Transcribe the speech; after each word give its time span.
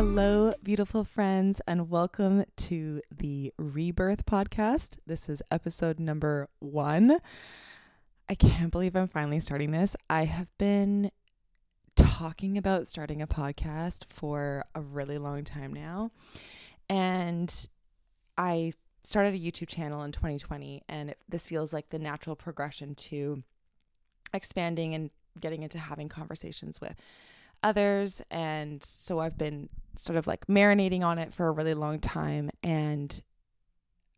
Hello, 0.00 0.52
beautiful 0.62 1.02
friends, 1.02 1.60
and 1.66 1.90
welcome 1.90 2.44
to 2.56 3.02
the 3.10 3.52
Rebirth 3.58 4.26
Podcast. 4.26 4.96
This 5.08 5.28
is 5.28 5.42
episode 5.50 5.98
number 5.98 6.48
one. 6.60 7.18
I 8.28 8.36
can't 8.36 8.70
believe 8.70 8.94
I'm 8.94 9.08
finally 9.08 9.40
starting 9.40 9.72
this. 9.72 9.96
I 10.08 10.26
have 10.26 10.56
been 10.56 11.10
talking 11.96 12.56
about 12.56 12.86
starting 12.86 13.20
a 13.20 13.26
podcast 13.26 14.04
for 14.08 14.64
a 14.72 14.80
really 14.80 15.18
long 15.18 15.42
time 15.42 15.72
now. 15.72 16.12
And 16.88 17.52
I 18.36 18.74
started 19.02 19.34
a 19.34 19.38
YouTube 19.38 19.66
channel 19.66 20.04
in 20.04 20.12
2020, 20.12 20.84
and 20.88 21.10
it, 21.10 21.18
this 21.28 21.44
feels 21.44 21.72
like 21.72 21.88
the 21.88 21.98
natural 21.98 22.36
progression 22.36 22.94
to 22.94 23.42
expanding 24.32 24.94
and 24.94 25.10
getting 25.40 25.64
into 25.64 25.80
having 25.80 26.08
conversations 26.08 26.80
with 26.80 26.94
others. 27.62 28.22
And 28.30 28.82
so 28.82 29.18
I've 29.18 29.38
been 29.38 29.68
sort 29.96 30.16
of 30.16 30.26
like 30.26 30.46
marinating 30.46 31.02
on 31.02 31.18
it 31.18 31.32
for 31.34 31.48
a 31.48 31.52
really 31.52 31.74
long 31.74 31.98
time. 31.98 32.50
And 32.62 33.20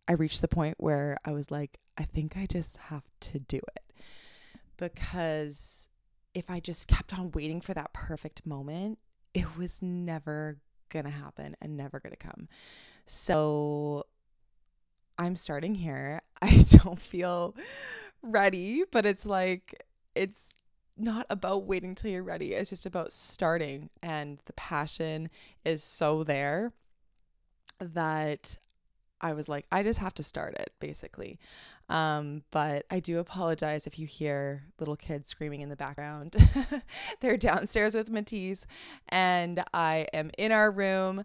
I 0.08 0.14
reached 0.14 0.40
the 0.40 0.48
point 0.48 0.76
where 0.78 1.16
I 1.24 1.32
was 1.32 1.50
like, 1.50 1.78
I 1.96 2.04
think 2.04 2.36
I 2.36 2.46
just 2.46 2.76
have 2.76 3.04
to 3.20 3.38
do 3.38 3.58
it. 3.58 3.94
Because 4.76 5.88
if 6.34 6.50
I 6.50 6.60
just 6.60 6.88
kept 6.88 7.18
on 7.18 7.30
waiting 7.32 7.60
for 7.60 7.74
that 7.74 7.92
perfect 7.92 8.46
moment, 8.46 8.98
it 9.34 9.56
was 9.56 9.82
never 9.82 10.58
going 10.88 11.04
to 11.04 11.10
happen 11.10 11.56
and 11.60 11.76
never 11.76 12.00
going 12.00 12.12
to 12.12 12.16
come. 12.16 12.48
So 13.06 14.04
I'm 15.18 15.36
starting 15.36 15.74
here. 15.74 16.22
I 16.42 16.64
don't 16.70 17.00
feel 17.00 17.54
ready, 18.22 18.84
but 18.90 19.06
it's 19.06 19.26
like, 19.26 19.84
it's 20.14 20.52
not 20.96 21.26
about 21.30 21.64
waiting 21.64 21.94
till 21.94 22.10
you're 22.10 22.22
ready. 22.22 22.52
It's 22.52 22.70
just 22.70 22.86
about 22.86 23.12
starting. 23.12 23.90
And 24.02 24.38
the 24.46 24.52
passion 24.54 25.30
is 25.64 25.82
so 25.82 26.24
there 26.24 26.72
that 27.80 28.58
I 29.20 29.34
was 29.34 29.48
like, 29.48 29.66
I 29.70 29.82
just 29.82 29.98
have 29.98 30.14
to 30.14 30.22
start 30.22 30.54
it, 30.54 30.72
basically. 30.80 31.38
Um, 31.88 32.42
but 32.50 32.86
I 32.90 33.00
do 33.00 33.18
apologize 33.18 33.86
if 33.86 33.98
you 33.98 34.06
hear 34.06 34.62
little 34.78 34.96
kids 34.96 35.28
screaming 35.28 35.60
in 35.60 35.68
the 35.68 35.76
background. 35.76 36.36
They're 37.20 37.36
downstairs 37.36 37.94
with 37.94 38.10
Matisse, 38.10 38.64
and 39.08 39.62
I 39.74 40.06
am 40.12 40.30
in 40.38 40.52
our 40.52 40.70
room. 40.70 41.24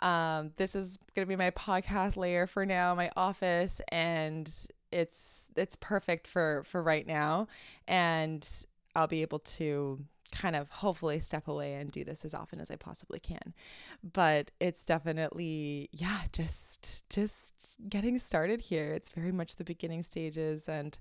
Um, 0.00 0.52
this 0.56 0.76
is 0.76 0.98
gonna 1.16 1.26
be 1.26 1.36
my 1.36 1.50
podcast 1.50 2.16
layer 2.16 2.46
for 2.46 2.66
now, 2.66 2.94
my 2.94 3.10
office, 3.16 3.80
and 3.88 4.52
it's 4.92 5.48
it's 5.56 5.76
perfect 5.76 6.26
for 6.26 6.62
for 6.64 6.82
right 6.82 7.06
now. 7.06 7.48
And 7.88 8.46
I'll 8.94 9.06
be 9.06 9.22
able 9.22 9.40
to 9.40 10.04
kind 10.32 10.56
of 10.56 10.68
hopefully 10.70 11.18
step 11.18 11.46
away 11.46 11.74
and 11.74 11.92
do 11.92 12.04
this 12.04 12.24
as 12.24 12.34
often 12.34 12.58
as 12.58 12.70
I 12.70 12.76
possibly 12.76 13.20
can. 13.20 13.54
But 14.02 14.50
it's 14.60 14.84
definitely 14.84 15.90
yeah, 15.92 16.22
just 16.32 17.08
just 17.10 17.76
getting 17.88 18.18
started 18.18 18.60
here. 18.60 18.92
It's 18.92 19.10
very 19.10 19.32
much 19.32 19.56
the 19.56 19.64
beginning 19.64 20.02
stages 20.02 20.68
and 20.68 20.98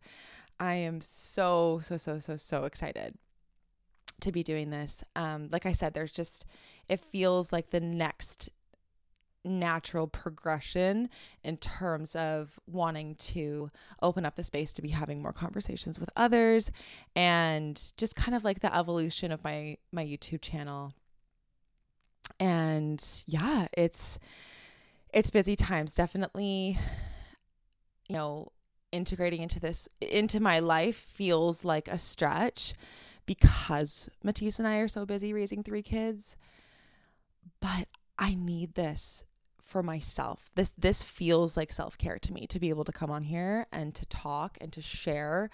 I 0.59 0.75
am 0.75 1.01
so 1.01 1.79
so 1.81 1.97
so 1.97 2.19
so 2.19 2.37
so 2.37 2.65
excited 2.65 3.15
to 4.19 4.31
be 4.31 4.43
doing 4.43 4.69
this. 4.69 5.03
Um 5.15 5.47
like 5.51 5.65
I 5.65 5.71
said 5.71 5.93
there's 5.93 6.11
just 6.11 6.45
it 6.89 6.99
feels 6.99 7.51
like 7.51 7.69
the 7.69 7.79
next 7.79 8.49
natural 9.43 10.07
progression 10.07 11.09
in 11.43 11.57
terms 11.57 12.15
of 12.15 12.59
wanting 12.67 13.15
to 13.15 13.71
open 14.01 14.25
up 14.25 14.35
the 14.35 14.43
space 14.43 14.73
to 14.73 14.81
be 14.81 14.89
having 14.89 15.21
more 15.21 15.33
conversations 15.33 15.99
with 15.99 16.09
others 16.15 16.71
and 17.15 17.93
just 17.97 18.15
kind 18.15 18.35
of 18.35 18.43
like 18.43 18.59
the 18.59 18.75
evolution 18.75 19.31
of 19.31 19.43
my 19.43 19.77
my 19.91 20.05
YouTube 20.05 20.41
channel. 20.41 20.93
And 22.39 23.03
yeah, 23.27 23.67
it's 23.73 24.19
it's 25.13 25.31
busy 25.31 25.55
times 25.55 25.93
definitely 25.95 26.77
you 28.07 28.15
know 28.15 28.51
integrating 28.91 29.41
into 29.41 29.59
this 29.59 29.87
into 30.01 30.39
my 30.39 30.59
life 30.59 30.95
feels 30.95 31.65
like 31.65 31.87
a 31.87 31.97
stretch 31.97 32.73
because 33.25 34.09
Matisse 34.23 34.59
and 34.59 34.67
I 34.67 34.77
are 34.77 34.87
so 34.87 35.05
busy 35.05 35.33
raising 35.33 35.63
three 35.63 35.83
kids. 35.83 36.35
But 37.59 37.87
I 38.17 38.35
need 38.35 38.73
this 38.75 39.23
for 39.71 39.81
myself. 39.81 40.51
This 40.55 40.73
this 40.77 41.01
feels 41.01 41.55
like 41.55 41.71
self-care 41.71 42.19
to 42.19 42.33
me 42.33 42.45
to 42.47 42.59
be 42.59 42.69
able 42.69 42.83
to 42.83 42.91
come 42.91 43.09
on 43.09 43.23
here 43.23 43.67
and 43.71 43.95
to 43.95 44.05
talk 44.07 44.57
and 44.59 44.71
to 44.73 44.81
share 44.81 45.49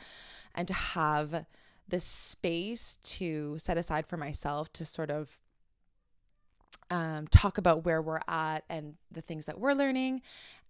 and 0.55 0.67
to 0.67 0.73
have 0.73 1.45
this 1.87 2.03
space 2.03 2.97
to 3.03 3.57
set 3.59 3.77
aside 3.77 4.07
for 4.07 4.17
myself 4.17 4.73
to 4.73 4.83
sort 4.85 5.11
of 5.11 5.37
um, 6.89 7.27
talk 7.27 7.59
about 7.59 7.85
where 7.85 8.01
we're 8.01 8.21
at 8.27 8.63
and 8.69 8.95
the 9.11 9.21
things 9.21 9.45
that 9.45 9.59
we're 9.59 9.73
learning. 9.73 10.21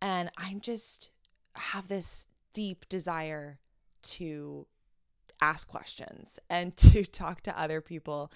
And 0.02 0.30
I'm 0.38 0.60
just 0.60 1.12
have 1.56 1.88
this 1.88 2.28
deep 2.54 2.88
desire 2.90 3.60
to 4.02 4.68
ask 5.42 5.70
questions 5.70 6.38
and 6.50 6.76
to 6.78 7.06
talk 7.06 7.42
to 7.42 7.60
other 7.60 7.80
people 7.80 8.30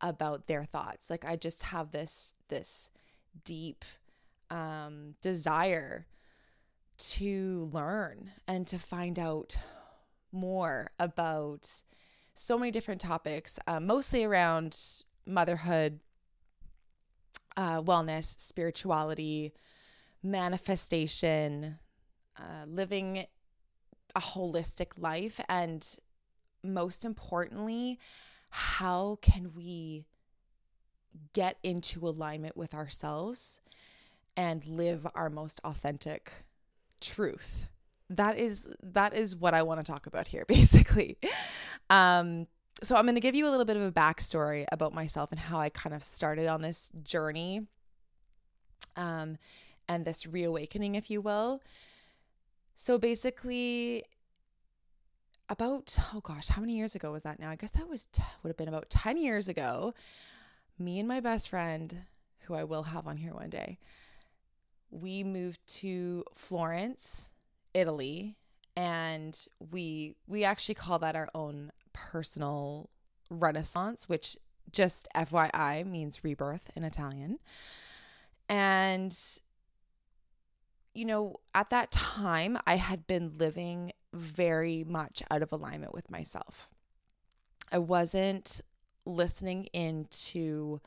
about 0.00 0.46
their 0.46 0.64
thoughts. 0.64 1.10
Like 1.10 1.24
I 1.24 1.34
just 1.34 1.64
have 1.64 1.90
this 1.90 2.34
this 2.48 2.90
deep 3.44 3.84
um, 4.52 5.14
desire 5.22 6.06
to 6.98 7.70
learn 7.72 8.30
and 8.46 8.66
to 8.66 8.78
find 8.78 9.18
out 9.18 9.56
more 10.30 10.90
about 10.98 11.68
so 12.34 12.58
many 12.58 12.70
different 12.70 13.00
topics, 13.00 13.58
uh, 13.66 13.80
mostly 13.80 14.24
around 14.24 14.78
motherhood, 15.26 16.00
uh, 17.56 17.80
wellness, 17.82 18.38
spirituality, 18.40 19.52
manifestation, 20.22 21.78
uh, 22.38 22.66
living 22.66 23.24
a 24.14 24.20
holistic 24.20 24.98
life, 24.98 25.40
and 25.48 25.96
most 26.62 27.04
importantly, 27.04 27.98
how 28.50 29.18
can 29.22 29.52
we 29.54 30.04
get 31.32 31.56
into 31.62 32.06
alignment 32.06 32.56
with 32.56 32.74
ourselves 32.74 33.60
and 34.36 34.64
live 34.66 35.06
our 35.14 35.30
most 35.30 35.60
authentic 35.64 36.32
truth. 37.00 37.68
That 38.08 38.38
is 38.38 38.68
that 38.82 39.14
is 39.14 39.34
what 39.34 39.54
i 39.54 39.62
want 39.62 39.84
to 39.84 39.90
talk 39.90 40.06
about 40.06 40.28
here 40.28 40.44
basically. 40.48 41.18
Um 41.90 42.46
so 42.82 42.96
i'm 42.96 43.04
going 43.04 43.14
to 43.14 43.20
give 43.20 43.34
you 43.34 43.48
a 43.48 43.50
little 43.50 43.64
bit 43.64 43.76
of 43.76 43.82
a 43.82 43.92
backstory 43.92 44.64
about 44.72 44.92
myself 44.92 45.30
and 45.30 45.38
how 45.38 45.58
i 45.58 45.68
kind 45.68 45.94
of 45.94 46.02
started 46.02 46.46
on 46.46 46.62
this 46.62 46.90
journey 47.02 47.66
um 48.96 49.36
and 49.88 50.04
this 50.04 50.26
reawakening 50.26 50.94
if 50.94 51.10
you 51.10 51.20
will. 51.20 51.62
So 52.74 52.98
basically 52.98 54.04
about 55.48 55.96
oh 56.14 56.20
gosh 56.20 56.48
how 56.48 56.60
many 56.60 56.76
years 56.76 56.94
ago 56.94 57.12
was 57.12 57.22
that 57.24 57.38
now? 57.38 57.50
I 57.50 57.56
guess 57.56 57.72
that 57.72 57.88
was 57.88 58.06
t- 58.06 58.22
would 58.42 58.50
have 58.50 58.56
been 58.56 58.68
about 58.68 58.88
10 58.90 59.16
years 59.18 59.48
ago. 59.48 59.94
Me 60.78 60.98
and 60.98 61.08
my 61.08 61.20
best 61.20 61.48
friend 61.48 62.04
who 62.46 62.54
i 62.54 62.64
will 62.64 62.84
have 62.84 63.06
on 63.06 63.16
here 63.16 63.34
one 63.34 63.50
day 63.50 63.78
we 64.92 65.24
moved 65.24 65.66
to 65.66 66.22
Florence, 66.34 67.32
Italy, 67.74 68.36
and 68.76 69.36
we 69.72 70.14
we 70.28 70.44
actually 70.44 70.74
call 70.76 70.98
that 71.00 71.16
our 71.16 71.28
own 71.34 71.72
personal 71.92 72.90
renaissance, 73.30 74.08
which 74.08 74.36
just 74.70 75.08
FYI 75.16 75.84
means 75.84 76.22
rebirth 76.22 76.70
in 76.76 76.84
Italian. 76.84 77.38
And 78.48 79.18
you 80.94 81.06
know, 81.06 81.40
at 81.54 81.70
that 81.70 81.90
time 81.90 82.58
I 82.66 82.76
had 82.76 83.06
been 83.06 83.38
living 83.38 83.92
very 84.12 84.84
much 84.84 85.22
out 85.30 85.42
of 85.42 85.52
alignment 85.52 85.94
with 85.94 86.10
myself. 86.10 86.68
I 87.70 87.78
wasn't 87.78 88.60
listening 89.06 89.64
into 89.72 90.80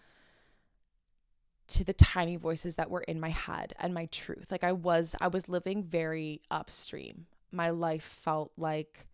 to 1.68 1.84
the 1.84 1.94
tiny 1.94 2.36
voices 2.36 2.76
that 2.76 2.90
were 2.90 3.02
in 3.02 3.20
my 3.20 3.30
head 3.30 3.74
and 3.80 3.94
my 3.94 4.06
truth. 4.08 4.52
Like 4.52 4.64
I 4.64 4.72
was 4.72 5.16
I 5.22 5.28
was 5.28 5.50
living 5.50 5.84
very 5.84 6.42
upstream. 6.52 7.26
My 7.52 7.70
life 7.70 8.04
felt 8.04 8.52
like 8.58 9.08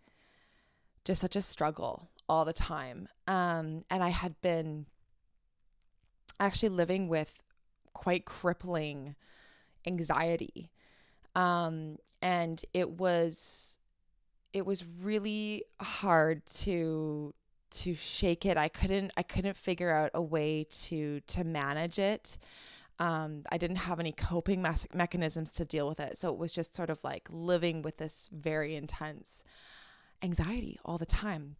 just 1.05 1.21
such 1.21 1.35
a 1.35 1.41
struggle 1.41 2.09
all 2.27 2.45
the 2.45 2.53
time. 2.53 3.07
Um 3.27 3.83
and 3.89 4.03
I 4.03 4.09
had 4.09 4.39
been 4.41 4.85
actually 6.39 6.69
living 6.69 7.07
with 7.07 7.43
quite 7.93 8.25
crippling 8.25 9.15
anxiety. 9.85 10.71
Um 11.35 11.97
and 12.21 12.63
it 12.73 12.91
was 12.91 13.79
it 14.53 14.65
was 14.65 14.83
really 15.01 15.63
hard 15.79 16.45
to 16.45 17.33
to 17.71 17.95
shake 17.95 18.45
it. 18.45 18.57
I 18.57 18.67
couldn't 18.67 19.11
I 19.17 19.23
couldn't 19.23 19.57
figure 19.57 19.91
out 19.91 20.11
a 20.13 20.21
way 20.21 20.67
to 20.69 21.21
to 21.21 21.43
manage 21.43 21.99
it. 21.99 22.37
Um, 22.99 23.43
I 23.51 23.57
didn't 23.57 23.77
have 23.77 23.99
any 23.99 24.11
coping 24.11 24.61
mechanisms 24.93 25.51
to 25.53 25.65
deal 25.65 25.87
with 25.87 25.99
it. 25.99 26.17
So 26.17 26.31
it 26.31 26.37
was 26.37 26.53
just 26.53 26.75
sort 26.75 26.91
of 26.91 27.03
like 27.03 27.27
living 27.31 27.81
with 27.81 27.97
this 27.97 28.29
very 28.31 28.75
intense 28.75 29.43
anxiety 30.21 30.79
all 30.85 30.99
the 30.99 31.05
time. 31.05 31.55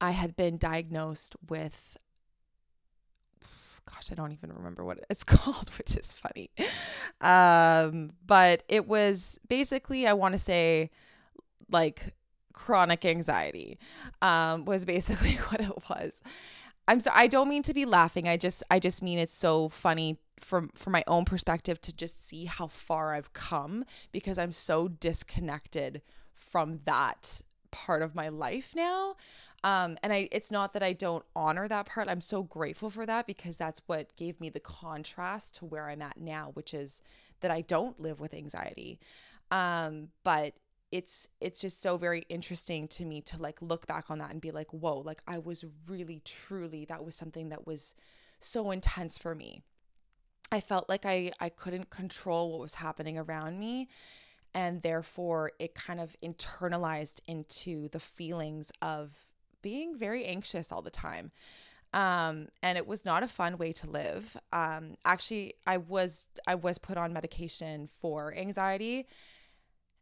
I 0.00 0.12
had 0.12 0.36
been 0.36 0.56
diagnosed 0.56 1.34
with, 1.48 1.96
gosh, 3.86 4.12
I 4.12 4.14
don't 4.14 4.30
even 4.30 4.52
remember 4.52 4.84
what 4.84 5.00
it's 5.10 5.24
called, 5.24 5.70
which 5.76 5.96
is 5.96 6.12
funny. 6.12 6.50
Um, 7.20 8.12
but 8.24 8.62
it 8.68 8.86
was 8.86 9.40
basically, 9.48 10.06
I 10.06 10.12
want 10.12 10.34
to 10.34 10.38
say, 10.38 10.90
like 11.70 12.14
chronic 12.58 13.04
anxiety, 13.04 13.78
um, 14.20 14.64
was 14.64 14.84
basically 14.84 15.32
what 15.48 15.60
it 15.60 15.72
was. 15.88 16.20
I'm 16.88 17.00
sorry, 17.00 17.16
I 17.16 17.26
don't 17.28 17.48
mean 17.48 17.62
to 17.64 17.74
be 17.74 17.84
laughing. 17.84 18.26
I 18.26 18.36
just, 18.36 18.62
I 18.70 18.80
just 18.80 19.02
mean 19.02 19.18
it's 19.18 19.32
so 19.32 19.68
funny 19.68 20.18
from 20.40 20.70
from 20.74 20.92
my 20.92 21.04
own 21.06 21.24
perspective 21.24 21.80
to 21.82 21.92
just 21.92 22.26
see 22.26 22.44
how 22.44 22.66
far 22.66 23.14
I've 23.14 23.32
come 23.32 23.84
because 24.12 24.38
I'm 24.38 24.52
so 24.52 24.88
disconnected 24.88 26.02
from 26.34 26.78
that 26.84 27.42
part 27.70 28.02
of 28.02 28.14
my 28.14 28.28
life 28.28 28.72
now. 28.74 29.16
Um, 29.64 29.98
and 30.02 30.12
I 30.12 30.28
it's 30.32 30.50
not 30.50 30.72
that 30.72 30.82
I 30.82 30.92
don't 30.92 31.24
honor 31.36 31.68
that 31.68 31.86
part. 31.86 32.08
I'm 32.08 32.20
so 32.20 32.42
grateful 32.42 32.90
for 32.90 33.04
that 33.06 33.26
because 33.26 33.56
that's 33.56 33.82
what 33.86 34.16
gave 34.16 34.40
me 34.40 34.48
the 34.48 34.60
contrast 34.60 35.56
to 35.56 35.64
where 35.64 35.88
I'm 35.88 36.02
at 36.02 36.20
now, 36.20 36.50
which 36.54 36.72
is 36.74 37.02
that 37.40 37.50
I 37.50 37.60
don't 37.60 38.00
live 38.00 38.20
with 38.20 38.34
anxiety. 38.34 38.98
Um, 39.50 40.08
but 40.24 40.54
it's 40.90 41.28
it's 41.40 41.60
just 41.60 41.82
so 41.82 41.96
very 41.96 42.24
interesting 42.28 42.88
to 42.88 43.04
me 43.04 43.20
to 43.22 43.40
like 43.40 43.60
look 43.60 43.86
back 43.86 44.10
on 44.10 44.18
that 44.18 44.30
and 44.30 44.40
be 44.40 44.50
like, 44.50 44.70
whoa, 44.72 44.98
like 44.98 45.20
I 45.26 45.38
was 45.38 45.64
really 45.86 46.22
truly 46.24 46.84
that 46.86 47.04
was 47.04 47.14
something 47.14 47.50
that 47.50 47.66
was 47.66 47.94
so 48.40 48.70
intense 48.70 49.18
for 49.18 49.34
me. 49.34 49.62
I 50.50 50.60
felt 50.60 50.88
like 50.88 51.04
I 51.04 51.32
I 51.40 51.48
couldn't 51.50 51.90
control 51.90 52.52
what 52.52 52.60
was 52.60 52.76
happening 52.76 53.18
around 53.18 53.58
me 53.58 53.88
and 54.54 54.82
therefore 54.82 55.52
it 55.58 55.74
kind 55.74 56.00
of 56.00 56.16
internalized 56.22 57.20
into 57.26 57.88
the 57.88 58.00
feelings 58.00 58.72
of 58.80 59.28
being 59.62 59.96
very 59.96 60.24
anxious 60.24 60.72
all 60.72 60.82
the 60.82 60.90
time. 60.90 61.32
Um, 61.92 62.48
and 62.62 62.76
it 62.76 62.86
was 62.86 63.04
not 63.04 63.22
a 63.22 63.28
fun 63.28 63.56
way 63.56 63.72
to 63.72 63.90
live. 63.90 64.36
Um, 64.52 64.96
actually, 65.04 65.54
I 65.66 65.78
was 65.78 66.26
I 66.46 66.54
was 66.54 66.76
put 66.76 66.98
on 66.98 67.12
medication 67.12 67.86
for 67.86 68.34
anxiety, 68.34 69.06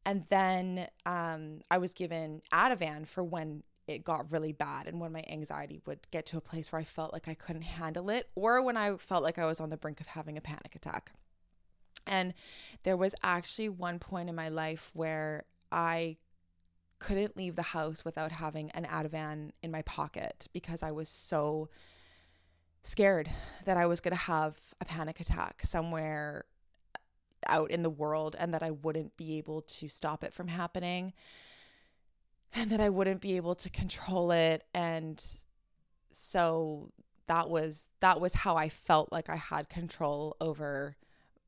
and 0.07 0.25
then 0.29 0.87
um, 1.05 1.63
I 1.69 1.79
was 1.79 1.93
given 1.93 2.41
Ativan 2.53 3.07
for 3.09 3.25
when 3.25 3.65
it 3.89 4.05
got 4.05 4.31
really 4.31 4.53
bad 4.53 4.87
and 4.87 5.01
when 5.01 5.13
my 5.13 5.25
anxiety 5.29 5.81
would 5.85 5.99
get 6.13 6.27
to 6.27 6.37
a 6.37 6.41
place 6.41 6.71
where 6.71 6.81
I 6.81 6.85
felt 6.85 7.13
like 7.13 7.27
I 7.29 7.35
couldn't 7.35 7.63
handle 7.63 8.09
it, 8.09 8.31
or 8.37 8.63
when 8.63 8.77
I 8.77 8.97
felt 8.97 9.25
like 9.25 9.37
I 9.37 9.47
was 9.47 9.61
on 9.61 9.69
the 9.69 9.77
brink 9.77 10.01
of 10.01 10.07
having 10.07 10.39
a 10.39 10.41
panic 10.41 10.75
attack. 10.77 11.13
And 12.07 12.35
there 12.85 12.97
was 12.97 13.17
actually 13.25 13.69
one 13.69 13.99
point 13.99 14.29
in 14.29 14.37
my 14.37 14.49
life 14.49 14.93
where 14.95 15.45
I 15.73 16.19
couldn't 17.01 17.37
leave 17.37 17.57
the 17.57 17.63
house 17.63 18.05
without 18.05 18.31
having 18.31 18.71
an 18.71 18.85
Ativan 18.85 19.51
in 19.61 19.73
my 19.73 19.83
pocket 19.83 20.47
because 20.53 20.85
I 20.85 20.93
was 20.93 21.09
so 21.09 21.69
scared 22.85 23.29
that 23.65 23.77
I 23.77 23.87
was 23.87 24.01
going 24.01 24.15
to 24.15 24.23
have 24.23 24.57
a 24.81 24.85
panic 24.85 25.19
attack 25.19 25.63
somewhere 25.65 26.45
out 27.49 27.71
in 27.71 27.83
the 27.83 27.91
world 27.91 28.37
and 28.39 28.53
that 28.55 28.63
I 28.63 28.71
wouldn't 28.71 29.17
be 29.17 29.39
able 29.39 29.63
to 29.63 29.89
stop 29.89 30.25
it 30.25 30.33
from 30.33 30.49
happening 30.49 31.13
and 32.55 32.71
that 32.71 32.81
I 32.81 32.89
wouldn't 32.89 33.21
be 33.21 33.37
able 33.37 33.55
to 33.57 33.71
control 33.71 34.31
it 34.31 34.65
and 34.75 35.23
so 36.11 36.91
that 37.27 37.51
was 37.51 37.89
that 38.01 38.21
was 38.21 38.35
how 38.35 38.57
I 38.57 38.69
felt 38.69 39.13
like 39.13 39.29
I 39.29 39.37
had 39.37 39.69
control 39.69 40.37
over 40.41 40.97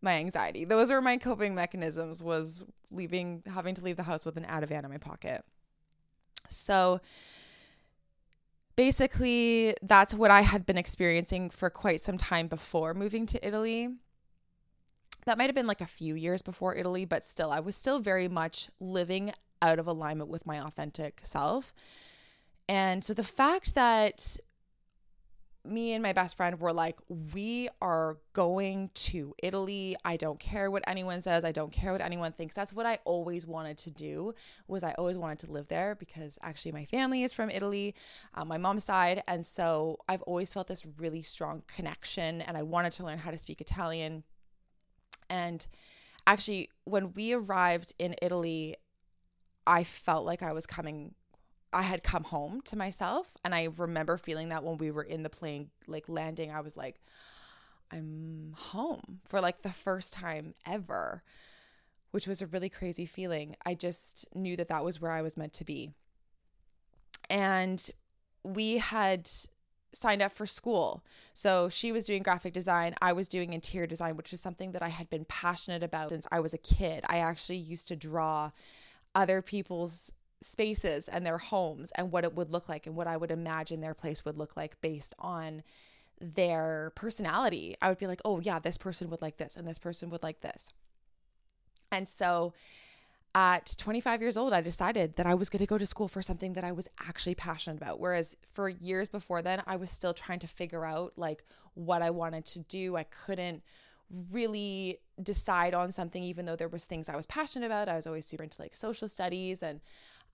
my 0.01 0.15
anxiety. 0.15 0.65
Those 0.65 0.91
were 0.91 1.01
my 1.01 1.17
coping 1.17 1.55
mechanisms 1.55 2.23
was 2.23 2.65
leaving 2.91 3.43
having 3.47 3.75
to 3.75 3.85
leave 3.85 3.97
the 3.97 4.03
house 4.03 4.25
with 4.25 4.37
an 4.37 4.45
Ativan 4.45 4.85
in 4.85 4.91
my 4.91 4.99
pocket. 4.99 5.45
So 6.49 7.01
basically 8.77 9.75
that's 9.83 10.15
what 10.15 10.31
I 10.31 10.43
had 10.43 10.65
been 10.65 10.79
experiencing 10.79 11.51
for 11.51 11.69
quite 11.71 12.01
some 12.01 12.19
time 12.19 12.47
before 12.47 12.95
moving 12.95 13.27
to 13.27 13.47
Italy. 13.47 13.89
That 15.29 15.37
might 15.37 15.51
have 15.51 15.55
been 15.55 15.67
like 15.67 15.83
a 15.83 15.87
few 15.87 16.15
years 16.15 16.41
before 16.41 16.75
Italy, 16.75 17.05
but 17.05 17.23
still 17.23 17.53
I 17.53 17.61
was 17.61 17.77
still 17.77 17.99
very 17.99 18.29
much 18.29 18.71
living 18.81 19.35
out 19.61 19.79
of 19.79 19.87
alignment 19.87 20.31
with 20.31 20.47
my 20.47 20.59
authentic 20.59 21.21
self. 21.23 21.75
And 22.67 23.05
so 23.05 23.13
the 23.13 23.23
fact 23.23 23.75
that 23.75 24.39
me 25.67 25.93
and 25.93 26.03
my 26.03 26.15
best 26.15 26.39
friend 26.39 26.59
were 26.59 26.73
like, 26.73 26.97
we 27.35 27.69
are 27.83 28.17
going 28.33 28.89
to 28.95 29.35
Italy. 29.43 29.97
I 30.03 30.17
don't 30.17 30.41
care 30.41 30.71
what 30.71 30.83
anyone 30.87 31.21
says. 31.21 31.45
I 31.45 31.53
don't 31.53 31.73
care 31.73 31.93
what 31.93 32.01
anyone 32.01 32.33
thinks. 32.33 32.55
That's 32.55 32.73
what 32.73 32.87
I 32.87 32.99
always 33.05 33.47
wanted 33.47 33.77
to 33.79 33.91
do. 33.91 34.33
Was 34.67 34.83
I 34.83 34.93
always 34.93 35.19
wanted 35.19 35.41
to 35.41 35.53
live 35.53 35.69
there 35.69 35.95
because 35.95 36.39
actually 36.41 36.73
my 36.73 36.87
family 36.87 37.23
is 37.23 37.35
from 37.35 37.51
Italy, 37.51 37.95
uh, 38.35 38.47
my 38.47 38.57
mom's 38.57 38.85
side, 38.85 39.23
and 39.29 39.45
so 39.45 39.99
I've 40.09 40.23
always 40.23 40.55
felt 40.55 40.69
this 40.69 40.87
really 40.97 41.21
strong 41.21 41.65
connection, 41.67 42.41
and 42.41 42.57
I 42.57 42.63
wanted 42.63 42.93
to 42.93 43.05
learn 43.05 43.19
how 43.19 43.31
to 43.31 43.37
speak 43.37 43.61
Italian. 43.61 44.25
And 45.31 45.67
actually, 46.27 46.71
when 46.85 47.13
we 47.13 47.33
arrived 47.33 47.95
in 47.99 48.15
Italy, 48.23 48.77
I 49.67 49.85
felt 49.85 50.25
like 50.25 50.43
I 50.43 50.53
was 50.53 50.67
coming 50.67 51.15
I 51.73 51.83
had 51.83 52.03
come 52.03 52.25
home 52.25 52.61
to 52.63 52.77
myself. 52.77 53.37
And 53.45 53.55
I 53.55 53.69
remember 53.77 54.17
feeling 54.17 54.49
that 54.49 54.65
when 54.65 54.79
we 54.79 54.91
were 54.91 55.03
in 55.03 55.23
the 55.23 55.31
plane, 55.31 55.71
like 55.87 56.09
landing, 56.09 56.51
I 56.51 56.61
was 56.61 56.77
like, 56.77 57.01
I'm 57.93 58.55
home 58.57 59.21
for 59.29 59.41
like 59.41 59.63
the 59.63 59.73
first 59.73 60.13
time 60.13 60.55
ever, 60.67 61.23
which 62.11 62.27
was 62.27 62.41
a 62.43 62.47
really 62.47 62.69
crazy 62.69 63.07
feeling. 63.07 63.57
I 63.65 63.75
just 63.75 64.27
knew 64.35 64.57
that 64.57 64.69
that 64.69 64.85
was 64.85 65.01
where 65.01 65.11
I 65.11 65.23
was 65.23 65.37
meant 65.37 65.53
to 65.55 65.65
be. 65.65 65.93
And 67.29 67.91
we 68.45 68.79
had 68.79 69.29
signed 69.99 70.23
up 70.23 70.33
for 70.33 70.47
school. 70.47 71.05
So 71.33 71.69
she 71.69 71.93
was 71.93 72.07
doing 72.07 72.23
graphic 72.23 72.53
design, 72.53 72.95
I 73.03 73.13
was 73.13 73.29
doing 73.29 73.53
interior 73.53 73.87
design, 73.87 74.17
which 74.17 74.33
is 74.33 74.41
something 74.41 74.73
that 74.73 74.83
I 74.83 74.89
had 74.89 75.11
been 75.11 75.25
passionate 75.25 75.83
about 75.83 76.11
since 76.11 76.27
I 76.31 76.41
was 76.41 76.55
a 76.55 76.59
kid. 76.59 77.05
I 77.09 77.19
actually 77.19 77.59
used 77.59 77.89
to 77.89 77.97
draw 77.97 78.51
other 79.15 79.43
people's 79.43 80.13
spaces 80.41 81.09
and 81.09 81.27
their 81.27 81.39
homes 81.39 81.91
and 81.97 82.13
what 82.13 82.25
it 82.25 82.35
would 82.35 82.51
look 82.51 82.69
like 82.69 82.87
and 82.87 82.95
what 82.95 83.07
I 83.07 83.17
would 83.17 83.31
imagine 83.31 83.81
their 83.81 83.95
place 83.95 84.25
would 84.25 84.39
look 84.39 84.57
like 84.57 84.81
based 84.81 85.15
on 85.19 85.63
their 86.21 86.93
personality. 86.95 87.77
I 87.83 87.89
would 87.89 87.99
be 87.99 88.07
like, 88.07 88.21
oh, 88.25 88.41
yeah, 88.41 88.59
this 88.59 88.79
person 88.79 89.11
would 89.11 89.23
like 89.23 89.37
this 89.37 89.57
and 89.57 89.67
this 89.67 89.79
person 89.79 90.11
would 90.11 90.23
like 90.23 90.41
this. 90.41 90.71
And 91.91 92.09
so 92.09 92.53
at 93.35 93.75
25 93.79 94.23
years 94.23 94.37
old, 94.37 94.53
I 94.53 94.61
decided 94.61 95.17
that 95.17 95.27
I 95.27 95.35
was 95.35 95.49
going 95.49 95.61
to 95.61 95.67
go 95.67 95.79
to 95.79 95.87
school 95.87 96.09
for 96.09 96.23
something 96.23 96.55
that 96.55 96.65
I 96.65 96.73
was 96.73 96.89
actually 97.07 97.35
passionate 97.35 97.77
about. 97.77 98.01
Whereas 98.01 98.37
for 98.53 98.69
years 98.69 99.09
before 99.09 99.43
then, 99.43 99.63
I 99.67 99.77
was 99.77 99.91
still 99.91 100.15
trying 100.15 100.39
to 100.41 100.47
figure 100.49 100.85
out 100.85 101.13
like 101.17 101.45
what 101.75 102.03
I 102.03 102.11
wanted 102.11 102.45
to 102.47 102.61
do. 102.61 102.97
I 102.97 103.05
couldn't 103.05 103.63
really 104.33 104.99
decide 105.23 105.75
on 105.75 105.93
something 105.93 106.23
even 106.23 106.47
though 106.47 106.57
there 106.57 106.69
was 106.69 106.87
things 106.87 107.09
I 107.09 107.17
was 107.17 107.27
passionate 107.27 107.67
about. 107.67 107.89
I 107.89 107.97
was 107.97 108.07
always 108.07 108.27
super 108.27 108.43
into 108.43 108.61
like 108.61 108.75
social 108.75 109.07
studies 109.07 109.63
and 109.63 109.81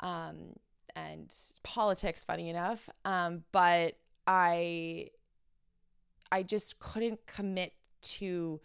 um, 0.00 0.54
and 0.96 1.34
politics, 1.62 2.24
funny 2.24 2.48
enough. 2.48 2.88
Um, 3.04 3.44
but 3.52 3.96
I, 4.26 5.10
I 6.30 6.42
just 6.42 6.78
couldn't 6.78 7.26
commit 7.26 7.72
to 8.02 8.60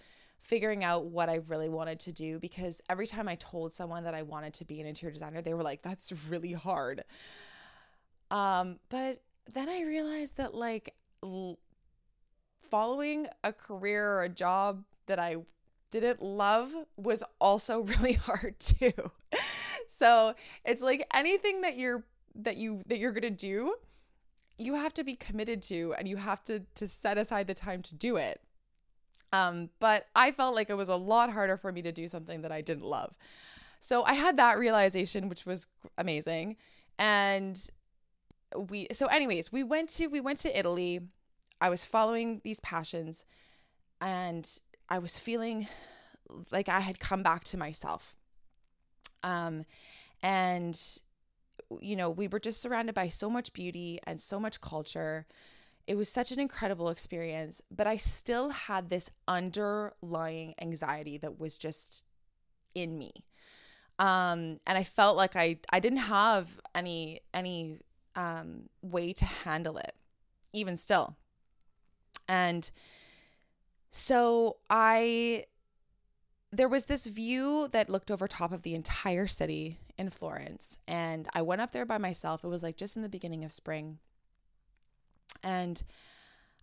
figuring 0.49 0.83
out 0.83 1.05
what 1.05 1.29
I 1.29 1.41
really 1.47 1.69
wanted 1.69 1.99
to 2.01 2.11
do 2.11 2.39
because 2.39 2.81
every 2.89 3.05
time 3.05 3.27
I 3.27 3.35
told 3.35 3.71
someone 3.71 4.03
that 4.05 4.15
I 4.15 4.23
wanted 4.23 4.55
to 4.55 4.65
be 4.65 4.81
an 4.81 4.87
interior 4.87 5.13
designer, 5.13 5.43
they 5.43 5.53
were 5.53 5.61
like, 5.61 5.83
that's 5.83 6.11
really 6.27 6.53
hard. 6.53 7.03
Um, 8.31 8.79
but 8.89 9.21
then 9.53 9.69
I 9.69 9.83
realized 9.83 10.37
that 10.37 10.55
like 10.55 10.95
l- 11.21 11.59
following 12.67 13.27
a 13.43 13.53
career 13.53 14.09
or 14.09 14.23
a 14.23 14.29
job 14.29 14.85
that 15.05 15.19
I 15.19 15.35
didn't 15.91 16.23
love 16.23 16.73
was 16.97 17.23
also 17.39 17.81
really 17.83 18.13
hard 18.13 18.59
too. 18.59 18.91
so 19.87 20.33
it's 20.65 20.81
like 20.81 21.05
anything 21.13 21.61
that 21.61 21.77
you're 21.77 22.03
that 22.33 22.57
you 22.57 22.81
that 22.87 22.97
you're 22.97 23.11
gonna 23.11 23.29
do, 23.29 23.75
you 24.57 24.73
have 24.73 24.95
to 24.95 25.03
be 25.03 25.15
committed 25.15 25.61
to 25.63 25.93
and 25.99 26.07
you 26.07 26.17
have 26.17 26.43
to 26.45 26.61
to 26.73 26.87
set 26.87 27.19
aside 27.19 27.45
the 27.45 27.53
time 27.53 27.83
to 27.83 27.93
do 27.93 28.15
it. 28.15 28.41
Um, 29.31 29.69
but 29.79 30.07
I 30.15 30.31
felt 30.31 30.55
like 30.55 30.69
it 30.69 30.75
was 30.75 30.89
a 30.89 30.95
lot 30.95 31.31
harder 31.31 31.57
for 31.57 31.71
me 31.71 31.81
to 31.83 31.91
do 31.91 32.07
something 32.07 32.41
that 32.41 32.51
I 32.51 32.61
didn't 32.61 32.85
love. 32.85 33.15
So 33.79 34.03
I 34.03 34.13
had 34.13 34.37
that 34.37 34.57
realization, 34.57 35.29
which 35.29 35.45
was 35.45 35.67
amazing. 35.97 36.57
And 36.97 37.59
we 38.55 38.87
so 38.91 39.05
anyways, 39.07 39.51
we 39.51 39.63
went 39.63 39.89
to 39.89 40.07
we 40.07 40.19
went 40.19 40.39
to 40.39 40.57
Italy. 40.57 40.99
I 41.61 41.69
was 41.69 41.85
following 41.85 42.41
these 42.43 42.59
passions 42.59 43.25
and 44.01 44.49
I 44.89 44.99
was 44.99 45.19
feeling 45.19 45.67
like 46.51 46.69
I 46.69 46.79
had 46.79 46.99
come 46.99 47.23
back 47.23 47.43
to 47.45 47.57
myself. 47.57 48.15
Um, 49.23 49.65
and, 50.21 50.79
you 51.81 51.95
know, 51.95 52.09
we 52.09 52.27
were 52.27 52.39
just 52.39 52.61
surrounded 52.61 52.95
by 52.95 53.07
so 53.07 53.29
much 53.29 53.53
beauty 53.53 53.99
and 54.05 54.19
so 54.19 54.39
much 54.39 54.61
culture. 54.61 55.25
It 55.87 55.95
was 55.97 56.09
such 56.09 56.31
an 56.31 56.39
incredible 56.39 56.89
experience, 56.89 57.61
but 57.71 57.87
I 57.87 57.97
still 57.97 58.49
had 58.51 58.89
this 58.89 59.09
underlying 59.27 60.53
anxiety 60.61 61.17
that 61.17 61.39
was 61.39 61.57
just 61.57 62.05
in 62.75 62.97
me. 62.97 63.11
Um, 63.97 64.59
and 64.65 64.77
I 64.77 64.83
felt 64.83 65.17
like 65.17 65.35
I, 65.35 65.57
I 65.71 65.79
didn't 65.79 65.99
have 65.99 66.47
any, 66.75 67.21
any, 67.33 67.79
um, 68.15 68.69
way 68.81 69.13
to 69.13 69.25
handle 69.25 69.77
it, 69.77 69.93
even 70.53 70.77
still. 70.77 71.15
And 72.27 72.69
So 73.91 74.57
I 74.69 75.45
there 76.51 76.67
was 76.67 76.85
this 76.85 77.05
view 77.05 77.67
that 77.71 77.89
looked 77.89 78.09
over 78.09 78.27
top 78.27 78.51
of 78.51 78.63
the 78.63 78.73
entire 78.73 79.27
city 79.27 79.79
in 79.97 80.09
Florence 80.09 80.77
and 80.87 81.27
I 81.33 81.41
went 81.43 81.61
up 81.61 81.71
there 81.71 81.85
by 81.85 81.97
myself. 81.99 82.43
It 82.43 82.47
was 82.47 82.63
like 82.63 82.75
just 82.77 82.95
in 82.95 83.03
the 83.03 83.09
beginning 83.09 83.45
of 83.45 83.51
spring. 83.51 83.99
And 85.43 85.81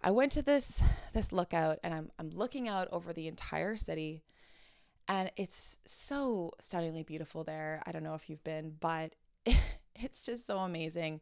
I 0.03 0.11
went 0.11 0.33
to 0.33 0.43
this 0.43 0.83
this 1.13 1.33
lookout 1.33 1.79
and 1.83 1.95
I'm 1.95 2.11
I'm 2.19 2.31
looking 2.31 2.69
out 2.69 2.89
over 2.93 3.13
the 3.13 3.29
entire 3.29 3.77
city 3.77 4.23
and 5.09 5.31
it's 5.37 5.79
so 5.85 6.53
stunningly 6.61 7.03
beautiful 7.03 7.45
there. 7.45 7.83
I 7.87 7.93
don't 7.93 8.03
know 8.03 8.15
if 8.15 8.29
you've 8.29 8.45
been, 8.45 8.75
but 8.81 9.15
it's 9.95 10.23
just 10.23 10.47
so 10.47 10.59
amazing. 10.59 11.21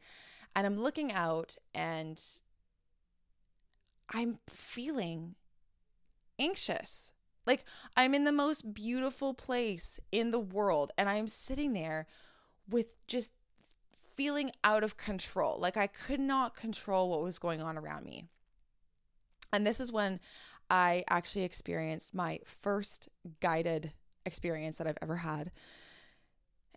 And 0.57 0.67
I'm 0.67 0.77
looking 0.77 1.13
out 1.13 1.57
and 1.75 2.21
I'm 4.11 4.39
feeling 4.49 5.35
anxious. 6.39 7.13
Like 7.47 7.65
I'm 7.97 8.15
in 8.15 8.25
the 8.25 8.33
most 8.33 8.73
beautiful 8.73 9.35
place 9.35 10.01
in 10.11 10.31
the 10.31 10.41
world 10.41 10.91
and 10.97 11.09
I'm 11.09 11.29
sitting 11.29 11.75
there 11.75 12.07
with 12.69 12.95
just 13.07 13.33
feeling 14.17 14.51
out 14.63 14.85
of 14.85 14.97
control. 14.97 15.59
Like 15.59 15.77
I 15.77 15.87
could 15.87 16.21
not 16.21 16.57
control 16.57 17.11
what 17.11 17.23
was 17.23 17.39
going 17.39 17.61
on 17.61 17.77
around 17.77 18.05
me. 18.05 18.25
And 19.53 19.67
this 19.67 19.81
is 19.81 19.93
when 19.93 20.21
I 20.71 21.05
actually 21.09 21.45
experienced 21.45 22.15
my 22.15 22.41
first 22.45 23.09
guided 23.41 23.93
experience 24.27 24.79
that 24.79 24.87
I've 24.87 24.99
ever 25.03 25.17
had. 25.17 25.51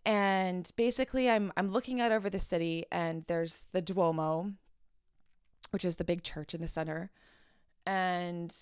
And 0.05 0.69
basically 0.75 1.29
I'm 1.29 1.51
I'm 1.57 1.69
looking 1.69 1.99
out 1.99 2.11
over 2.11 2.29
the 2.29 2.39
city 2.39 2.85
and 2.91 3.25
there's 3.27 3.67
the 3.73 3.81
Duomo, 3.81 4.53
which 5.71 5.83
is 5.83 5.97
the 5.97 6.03
big 6.03 6.23
church 6.23 6.53
in 6.53 6.61
the 6.61 6.67
center. 6.67 7.11
And 7.85 8.55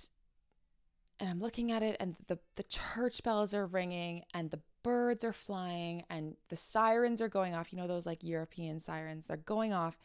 and 1.20 1.30
I'm 1.30 1.40
looking 1.40 1.72
at 1.72 1.84
it 1.84 1.98
and 2.00 2.16
the 2.28 2.40
the 2.56 2.64
church 2.64 3.24
bells 3.24 3.54
are 3.54 3.66
ringing 3.66 4.24
and 4.34 4.52
the 4.52 4.60
birds 4.86 5.24
are 5.24 5.34
flying 5.34 6.04
and 6.12 6.36
the 6.50 6.56
sirens 6.56 7.20
are 7.20 7.28
going 7.28 7.56
off, 7.56 7.74
you 7.74 7.78
know 7.80 7.88
those 7.88 8.06
like 8.06 8.24
European 8.24 8.80
sirens, 8.80 9.26
they're 9.26 9.36
going 9.36 9.74
off. 9.74 9.98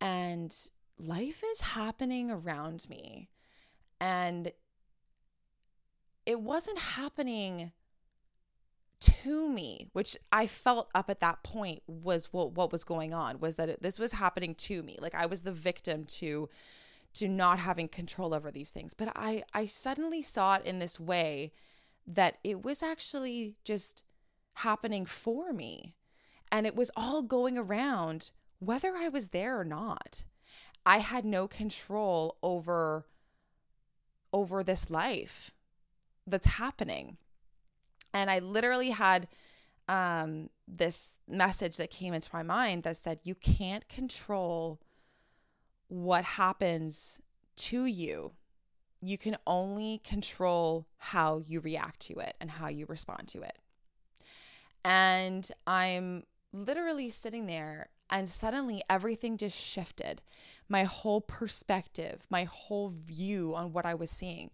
And 0.00 0.56
life 1.00 1.42
is 1.50 1.60
happening 1.60 2.30
around 2.30 2.88
me. 2.88 3.28
And 4.00 4.52
it 6.24 6.40
wasn't 6.40 6.78
happening 6.78 7.72
to 9.00 9.48
me, 9.48 9.88
which 9.94 10.16
I 10.30 10.46
felt 10.46 10.88
up 10.94 11.10
at 11.10 11.18
that 11.18 11.42
point 11.42 11.82
was 11.88 12.32
what 12.32 12.52
what 12.52 12.70
was 12.70 12.84
going 12.84 13.12
on 13.12 13.40
was 13.40 13.56
that 13.56 13.68
it, 13.68 13.82
this 13.82 13.98
was 13.98 14.12
happening 14.12 14.54
to 14.54 14.80
me. 14.84 14.96
Like 15.00 15.16
I 15.16 15.26
was 15.26 15.42
the 15.42 15.52
victim 15.52 16.04
to 16.04 16.48
to 17.14 17.26
not 17.26 17.58
having 17.58 17.88
control 17.88 18.32
over 18.32 18.52
these 18.52 18.70
things. 18.70 18.94
But 18.94 19.08
I 19.16 19.42
I 19.52 19.66
suddenly 19.66 20.22
saw 20.22 20.54
it 20.54 20.64
in 20.64 20.78
this 20.78 21.00
way 21.00 21.50
that 22.06 22.38
it 22.42 22.62
was 22.62 22.82
actually 22.82 23.54
just 23.64 24.02
happening 24.54 25.06
for 25.06 25.52
me. 25.52 25.94
And 26.50 26.66
it 26.66 26.76
was 26.76 26.90
all 26.96 27.22
going 27.22 27.56
around 27.56 28.30
whether 28.58 28.96
I 28.96 29.08
was 29.08 29.28
there 29.28 29.58
or 29.58 29.64
not. 29.64 30.24
I 30.84 30.98
had 30.98 31.24
no 31.24 31.48
control 31.48 32.36
over 32.42 33.06
over 34.32 34.62
this 34.62 34.90
life 34.90 35.50
that's 36.26 36.46
happening. 36.46 37.18
And 38.14 38.30
I 38.30 38.38
literally 38.38 38.90
had 38.90 39.28
um, 39.88 40.48
this 40.66 41.16
message 41.28 41.76
that 41.76 41.90
came 41.90 42.14
into 42.14 42.30
my 42.32 42.42
mind 42.42 42.82
that 42.82 42.96
said, 42.96 43.20
You 43.24 43.34
can't 43.34 43.88
control 43.88 44.80
what 45.88 46.24
happens 46.24 47.20
to 47.56 47.84
you. 47.84 48.32
You 49.02 49.18
can 49.18 49.36
only 49.46 50.00
control 50.04 50.86
how 50.96 51.38
you 51.38 51.60
react 51.60 52.00
to 52.06 52.14
it 52.20 52.34
and 52.40 52.50
how 52.50 52.68
you 52.68 52.86
respond 52.86 53.28
to 53.28 53.42
it. 53.42 53.58
And 54.84 55.48
I'm 55.66 56.24
literally 56.52 57.10
sitting 57.10 57.46
there, 57.46 57.88
and 58.10 58.28
suddenly 58.28 58.82
everything 58.88 59.36
just 59.36 59.58
shifted 59.58 60.22
my 60.68 60.84
whole 60.84 61.20
perspective, 61.20 62.26
my 62.30 62.44
whole 62.44 62.88
view 62.88 63.54
on 63.54 63.72
what 63.72 63.86
I 63.86 63.94
was 63.94 64.10
seeing. 64.10 64.50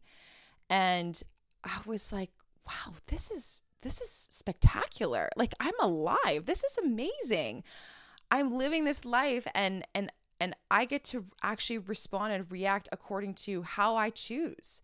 And 0.68 1.20
I 1.64 1.78
was 1.86 2.12
like, 2.12 2.30
wow, 2.66 2.94
this 3.06 3.30
is 3.30 3.62
this 3.82 4.00
is 4.00 4.10
spectacular. 4.10 5.30
Like 5.36 5.54
I'm 5.60 5.78
alive. 5.80 6.46
This 6.46 6.64
is 6.64 6.78
amazing. 6.78 7.62
I'm 8.30 8.56
living 8.56 8.84
this 8.84 9.04
life 9.04 9.46
and 9.54 9.86
and 9.94 10.10
and 10.40 10.54
I 10.70 10.84
get 10.84 11.04
to 11.04 11.26
actually 11.42 11.78
respond 11.78 12.32
and 12.32 12.50
react 12.50 12.88
according 12.92 13.34
to 13.34 13.62
how 13.62 13.96
I 13.96 14.10
choose. 14.10 14.82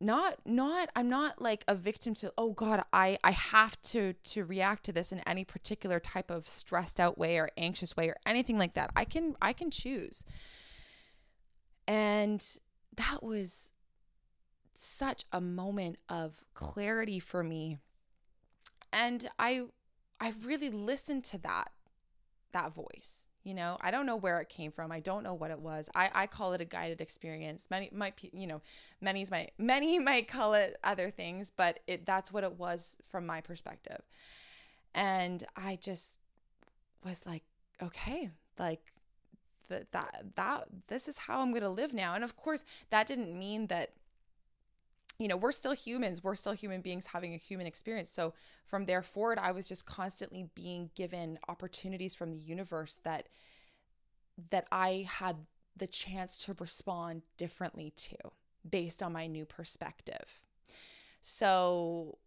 Not 0.00 0.38
not 0.44 0.90
I'm 0.96 1.08
not 1.08 1.40
like 1.40 1.64
a 1.68 1.74
victim 1.74 2.14
to 2.14 2.32
oh 2.36 2.52
god, 2.52 2.84
I 2.92 3.18
I 3.22 3.30
have 3.30 3.80
to 3.82 4.12
to 4.12 4.44
react 4.44 4.84
to 4.84 4.92
this 4.92 5.12
in 5.12 5.20
any 5.20 5.44
particular 5.44 6.00
type 6.00 6.30
of 6.30 6.48
stressed 6.48 6.98
out 6.98 7.16
way 7.16 7.38
or 7.38 7.50
anxious 7.56 7.96
way 7.96 8.08
or 8.08 8.16
anything 8.26 8.58
like 8.58 8.74
that. 8.74 8.90
I 8.96 9.04
can 9.04 9.36
I 9.40 9.52
can 9.52 9.70
choose. 9.70 10.24
And 11.86 12.44
that 12.96 13.22
was 13.22 13.72
such 14.72 15.24
a 15.32 15.40
moment 15.40 15.98
of 16.08 16.42
clarity 16.54 17.20
for 17.20 17.44
me. 17.44 17.78
And 18.92 19.28
I 19.38 19.62
I 20.20 20.34
really 20.44 20.70
listened 20.70 21.24
to 21.24 21.38
that 21.38 21.70
that 22.54 22.74
voice. 22.74 23.28
You 23.42 23.52
know, 23.52 23.76
I 23.82 23.90
don't 23.90 24.06
know 24.06 24.16
where 24.16 24.40
it 24.40 24.48
came 24.48 24.72
from. 24.72 24.90
I 24.90 25.00
don't 25.00 25.22
know 25.22 25.34
what 25.34 25.50
it 25.50 25.60
was. 25.60 25.90
I, 25.94 26.10
I 26.14 26.26
call 26.26 26.54
it 26.54 26.62
a 26.62 26.64
guided 26.64 27.02
experience. 27.02 27.66
Many 27.70 27.90
might, 27.92 28.14
you 28.32 28.46
know, 28.46 28.62
many's 29.02 29.30
might 29.30 29.52
many 29.58 29.98
might 30.10 30.28
call 30.28 30.54
it 30.54 30.78
other 30.82 31.10
things, 31.10 31.52
but 31.54 31.80
it 31.86 32.06
that's 32.06 32.32
what 32.32 32.42
it 32.42 32.58
was 32.58 32.96
from 33.06 33.26
my 33.26 33.42
perspective. 33.42 34.00
And 34.94 35.44
I 35.56 35.76
just 35.76 36.20
was 37.04 37.26
like, 37.26 37.42
okay, 37.82 38.30
like 38.58 38.80
that 39.68 39.92
that 39.92 40.24
that 40.36 40.64
this 40.88 41.06
is 41.06 41.18
how 41.18 41.40
I'm 41.40 41.50
going 41.50 41.62
to 41.62 41.68
live 41.68 41.92
now. 41.92 42.14
And 42.14 42.24
of 42.24 42.36
course, 42.36 42.64
that 42.88 43.06
didn't 43.06 43.38
mean 43.38 43.66
that 43.66 43.90
you 45.18 45.28
know, 45.28 45.36
we're 45.36 45.52
still 45.52 45.72
humans. 45.72 46.24
We're 46.24 46.34
still 46.34 46.52
human 46.52 46.80
beings 46.80 47.06
having 47.06 47.34
a 47.34 47.38
human 47.38 47.66
experience. 47.66 48.10
So 48.10 48.34
from 48.66 48.86
there 48.86 49.02
forward, 49.02 49.38
I 49.38 49.52
was 49.52 49.68
just 49.68 49.86
constantly 49.86 50.48
being 50.54 50.90
given 50.94 51.38
opportunities 51.48 52.14
from 52.14 52.30
the 52.30 52.36
universe 52.38 53.00
that 53.04 53.28
that 54.50 54.66
I 54.72 55.06
had 55.08 55.36
the 55.76 55.86
chance 55.86 56.38
to 56.38 56.56
respond 56.58 57.22
differently 57.36 57.92
to 57.96 58.16
based 58.68 59.02
on 59.02 59.12
my 59.12 59.28
new 59.28 59.44
perspective. 59.44 60.42
So 61.20 62.18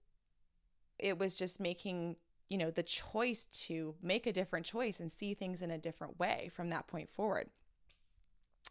it 0.98 1.20
was 1.20 1.38
just 1.38 1.60
making, 1.60 2.16
you 2.50 2.58
know, 2.58 2.72
the 2.72 2.84
choice 2.84 3.46
to 3.68 3.96
make 4.02 4.26
a 4.26 4.32
different 4.32 4.66
choice 4.66 5.00
and 5.00 5.12
see 5.12 5.34
things 5.34 5.62
in 5.62 5.72
a 5.72 5.78
different 5.78 6.18
way 6.18 6.50
from 6.54 6.70
that 6.70 6.88
point 6.88 7.10
forward. 7.10 7.50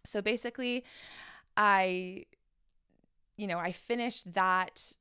So 0.04 0.22
basically, 0.22 0.84
I 1.56 2.24
you 3.36 3.46
know, 3.46 3.58
I 3.58 3.72
finished 3.72 4.32
that 4.34 4.96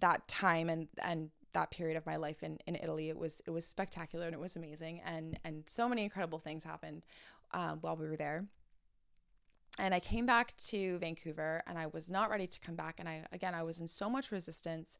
that 0.00 0.26
time 0.28 0.68
and 0.68 0.88
and 1.02 1.30
that 1.52 1.70
period 1.70 1.96
of 1.96 2.04
my 2.04 2.16
life 2.16 2.42
in, 2.42 2.58
in 2.66 2.74
Italy. 2.76 3.08
It 3.08 3.18
was 3.18 3.40
it 3.46 3.50
was 3.50 3.66
spectacular 3.66 4.26
and 4.26 4.34
it 4.34 4.40
was 4.40 4.56
amazing 4.56 5.00
and 5.04 5.38
and 5.44 5.64
so 5.66 5.88
many 5.88 6.04
incredible 6.04 6.38
things 6.38 6.64
happened 6.64 7.06
um, 7.52 7.78
while 7.80 7.96
we 7.96 8.08
were 8.08 8.16
there. 8.16 8.44
And 9.78 9.92
I 9.92 9.98
came 9.98 10.24
back 10.24 10.56
to 10.68 10.98
Vancouver 10.98 11.62
and 11.66 11.76
I 11.76 11.86
was 11.86 12.10
not 12.10 12.30
ready 12.30 12.46
to 12.46 12.60
come 12.60 12.76
back. 12.76 12.96
And 12.98 13.08
I 13.08 13.24
again 13.32 13.54
I 13.54 13.62
was 13.62 13.80
in 13.80 13.86
so 13.86 14.10
much 14.10 14.30
resistance. 14.30 14.98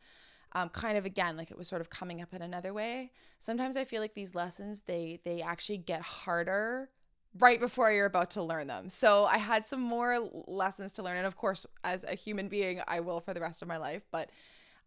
Um, 0.57 0.69
kind 0.69 0.97
of 0.97 1.05
again 1.05 1.37
like 1.37 1.51
it 1.51 1.59
was 1.59 1.67
sort 1.67 1.81
of 1.81 1.91
coming 1.91 2.23
up 2.23 2.33
in 2.33 2.41
another 2.41 2.73
way. 2.73 3.11
Sometimes 3.39 3.77
I 3.77 3.85
feel 3.85 4.01
like 4.01 4.15
these 4.15 4.35
lessons 4.35 4.83
they 4.83 5.21
they 5.25 5.43
actually 5.43 5.79
get 5.79 6.01
harder 6.01 6.91
right 7.39 7.59
before 7.59 7.91
you're 7.91 8.07
about 8.07 8.31
to 8.31 8.43
learn 8.43 8.67
them. 8.67 8.89
So 8.89 9.25
I 9.25 9.39
had 9.39 9.65
some 9.65 9.81
more 9.81 10.31
lessons 10.47 10.93
to 10.95 11.03
learn. 11.03 11.17
And 11.17 11.27
of 11.27 11.37
course, 11.37 11.67
as 11.83 12.05
a 12.05 12.15
human 12.15 12.49
being, 12.49 12.81
I 12.87 13.01
will 13.01 13.21
for 13.21 13.35
the 13.35 13.41
rest 13.41 13.63
of 13.63 13.69
my 13.69 13.77
life. 13.77 14.03
But 14.11 14.31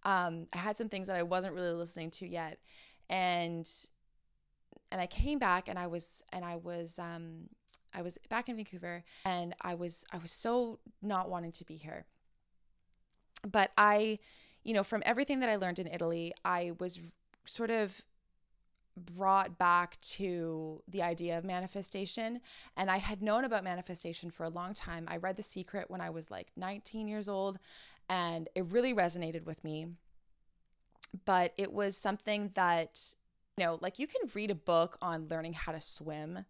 um, 0.04 0.48
I 0.54 0.58
had 0.58 0.77
some 0.77 0.89
things 0.89 1.08
that 1.08 1.18
I 1.18 1.24
wasn't 1.24 1.54
really 1.54 1.74
listening 1.74 2.12
to 2.12 2.27
yet. 2.27 2.60
And 3.10 3.68
and 4.92 5.01
I 5.01 5.08
came 5.08 5.39
back 5.39 5.68
and 5.68 5.77
I 5.77 5.88
was 5.88 6.24
and 6.32 6.46
I 6.46 6.56
was 6.56 6.98
um 6.98 7.50
I 7.94 8.01
was 8.01 8.18
back 8.30 8.48
in 8.48 8.56
Vancouver 8.56 9.04
and 9.25 9.54
I 9.62 9.75
was 9.75 10.06
I 10.13 10.18
was 10.18 10.32
so 10.32 10.80
not 11.01 11.30
wanting 11.30 11.51
to 11.54 11.66
be 11.66 11.75
here. 11.75 12.06
But 13.50 13.72
I, 13.77 14.20
you 14.63 14.74
know, 14.74 14.84
from 14.84 15.04
everything 15.06 15.39
that 15.42 15.50
I 15.50 15.56
learned 15.58 15.80
in 15.80 15.88
Italy, 15.88 16.34
I 16.44 16.72
was 16.80 17.00
sort 17.46 17.70
of 17.70 18.01
brought 18.98 19.58
back 19.58 20.00
to 20.01 20.82
the 20.88 21.01
idea 21.04 21.38
of 21.38 21.46
manifestation. 21.46 22.42
And 22.75 22.89
I 22.89 22.98
had 22.98 23.22
known 23.22 23.46
about 23.46 23.63
manifestation 23.63 24.32
for 24.32 24.44
a 24.44 24.50
long 24.50 24.74
time. 24.74 25.06
I 25.08 25.18
read 25.18 25.38
The 25.38 25.44
Secret 25.44 25.89
when 25.89 26.01
I 26.01 26.10
was 26.10 26.32
like 26.32 26.48
19 26.56 27.08
years 27.08 27.30
old, 27.30 27.60
and 28.10 28.50
it 28.56 28.66
really 28.66 28.94
resonated 28.94 29.46
with 29.46 29.63
me. 29.63 29.88
But 31.25 31.54
it 31.58 31.72
was 31.72 31.96
something 31.98 32.51
that, 32.56 33.00
you 33.58 33.66
know, 33.66 33.77
like 33.82 34.00
you 34.00 34.08
can 34.08 34.30
read 34.34 34.51
a 34.51 34.56
book 34.56 34.98
on 35.01 35.27
learning 35.30 35.54
how 35.54 35.72
to 35.72 35.80
swim, 35.80 36.46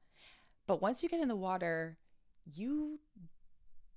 but 0.66 0.82
once 0.82 1.04
you 1.04 1.10
get 1.10 1.22
in 1.22 1.28
the 1.28 1.36
water, 1.36 1.98
you 2.46 3.00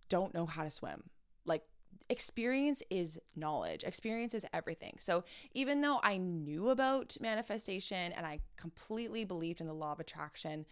don't 0.09 0.35
know 0.35 0.47
how 0.47 0.65
to 0.65 0.71
swim. 0.71 1.05
like 1.45 1.63
experience 2.11 2.83
is 2.91 3.19
knowledge. 3.37 3.85
Experience 3.85 4.35
is 4.35 4.45
everything. 4.53 4.97
So 4.99 5.25
even 5.55 5.81
though 5.81 6.01
I 6.03 6.19
knew 6.19 6.69
about 6.69 7.17
manifestation 7.21 8.13
and 8.13 8.27
I 8.27 8.41
completely 8.57 9.25
believed 9.25 9.61
in 9.61 9.69
the 9.69 9.73
law 9.73 9.93
of 9.93 10.01
attraction 10.01 10.67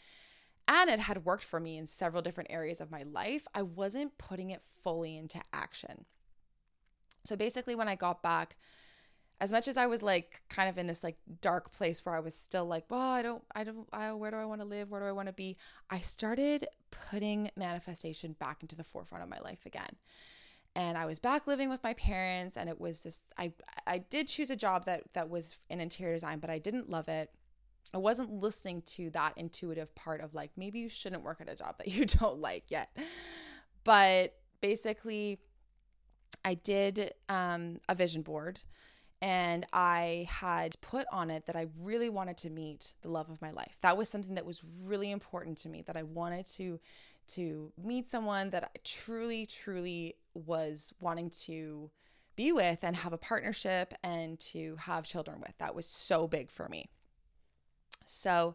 and 0.66 0.90
it 0.90 0.98
had 0.98 1.24
worked 1.24 1.44
for 1.44 1.60
me 1.60 1.78
in 1.78 1.86
several 1.86 2.20
different 2.20 2.50
areas 2.50 2.80
of 2.80 2.90
my 2.90 3.04
life, 3.04 3.46
I 3.54 3.62
wasn't 3.62 4.18
putting 4.18 4.50
it 4.50 4.62
fully 4.82 5.16
into 5.16 5.40
action. 5.52 6.04
So 7.24 7.36
basically 7.36 7.76
when 7.76 7.88
I 7.88 7.94
got 7.94 8.22
back 8.22 8.56
as 9.40 9.52
much 9.52 9.68
as 9.68 9.76
I 9.76 9.86
was 9.86 10.02
like 10.02 10.42
kind 10.48 10.68
of 10.68 10.76
in 10.76 10.88
this 10.88 11.04
like 11.04 11.16
dark 11.40 11.70
place 11.70 12.04
where 12.04 12.16
I 12.16 12.20
was 12.20 12.34
still 12.34 12.66
like, 12.66 12.84
well, 12.90 13.00
I 13.00 13.22
don't, 13.22 13.44
I 13.54 13.62
don't, 13.62 13.88
I, 13.92 14.12
where 14.12 14.32
do 14.32 14.36
I 14.36 14.44
want 14.44 14.60
to 14.60 14.66
live? 14.66 14.90
Where 14.90 15.00
do 15.00 15.06
I 15.06 15.12
want 15.12 15.28
to 15.28 15.32
be? 15.32 15.56
I 15.88 16.00
started 16.00 16.66
putting 16.90 17.48
manifestation 17.56 18.32
back 18.32 18.62
into 18.62 18.74
the 18.74 18.82
forefront 18.82 19.22
of 19.22 19.30
my 19.30 19.38
life 19.38 19.64
again. 19.64 19.94
And 20.74 20.96
I 20.96 21.06
was 21.06 21.18
back 21.18 21.46
living 21.46 21.68
with 21.68 21.82
my 21.82 21.94
parents, 21.94 22.56
and 22.56 22.68
it 22.68 22.80
was 22.80 23.02
just 23.02 23.24
I 23.36 23.52
I 23.86 23.98
did 23.98 24.28
choose 24.28 24.50
a 24.50 24.56
job 24.56 24.84
that 24.84 25.02
that 25.14 25.28
was 25.28 25.56
in 25.68 25.80
interior 25.80 26.14
design, 26.14 26.38
but 26.38 26.50
I 26.50 26.58
didn't 26.58 26.88
love 26.88 27.08
it. 27.08 27.30
I 27.92 27.98
wasn't 27.98 28.30
listening 28.30 28.82
to 28.82 29.10
that 29.10 29.32
intuitive 29.36 29.94
part 29.94 30.20
of 30.20 30.34
like 30.34 30.50
maybe 30.56 30.78
you 30.78 30.88
shouldn't 30.88 31.22
work 31.22 31.40
at 31.40 31.48
a 31.48 31.56
job 31.56 31.78
that 31.78 31.88
you 31.88 32.04
don't 32.06 32.40
like 32.40 32.70
yet. 32.70 32.96
But 33.84 34.34
basically, 34.60 35.38
I 36.44 36.54
did 36.54 37.14
um, 37.28 37.80
a 37.88 37.94
vision 37.94 38.22
board 38.22 38.60
and 39.20 39.66
I 39.72 40.28
had 40.30 40.80
put 40.80 41.06
on 41.10 41.30
it 41.30 41.46
that 41.46 41.56
I 41.56 41.66
really 41.80 42.08
wanted 42.08 42.36
to 42.38 42.50
meet 42.50 42.94
the 43.02 43.08
love 43.08 43.30
of 43.30 43.42
my 43.42 43.50
life. 43.50 43.76
That 43.80 43.96
was 43.96 44.08
something 44.08 44.34
that 44.36 44.46
was 44.46 44.62
really 44.84 45.10
important 45.10 45.58
to 45.58 45.68
me 45.68 45.82
that 45.82 45.96
I 45.96 46.04
wanted 46.04 46.46
to 46.56 46.78
to 47.28 47.72
meet 47.82 48.06
someone 48.06 48.50
that 48.50 48.64
I 48.64 48.68
truly 48.84 49.46
truly 49.46 50.16
was 50.34 50.92
wanting 51.00 51.30
to 51.30 51.90
be 52.36 52.52
with 52.52 52.82
and 52.82 52.94
have 52.96 53.12
a 53.12 53.18
partnership 53.18 53.94
and 54.02 54.38
to 54.40 54.76
have 54.76 55.04
children 55.04 55.40
with. 55.40 55.56
That 55.58 55.74
was 55.74 55.86
so 55.86 56.28
big 56.28 56.50
for 56.50 56.68
me. 56.68 56.88
So 58.04 58.54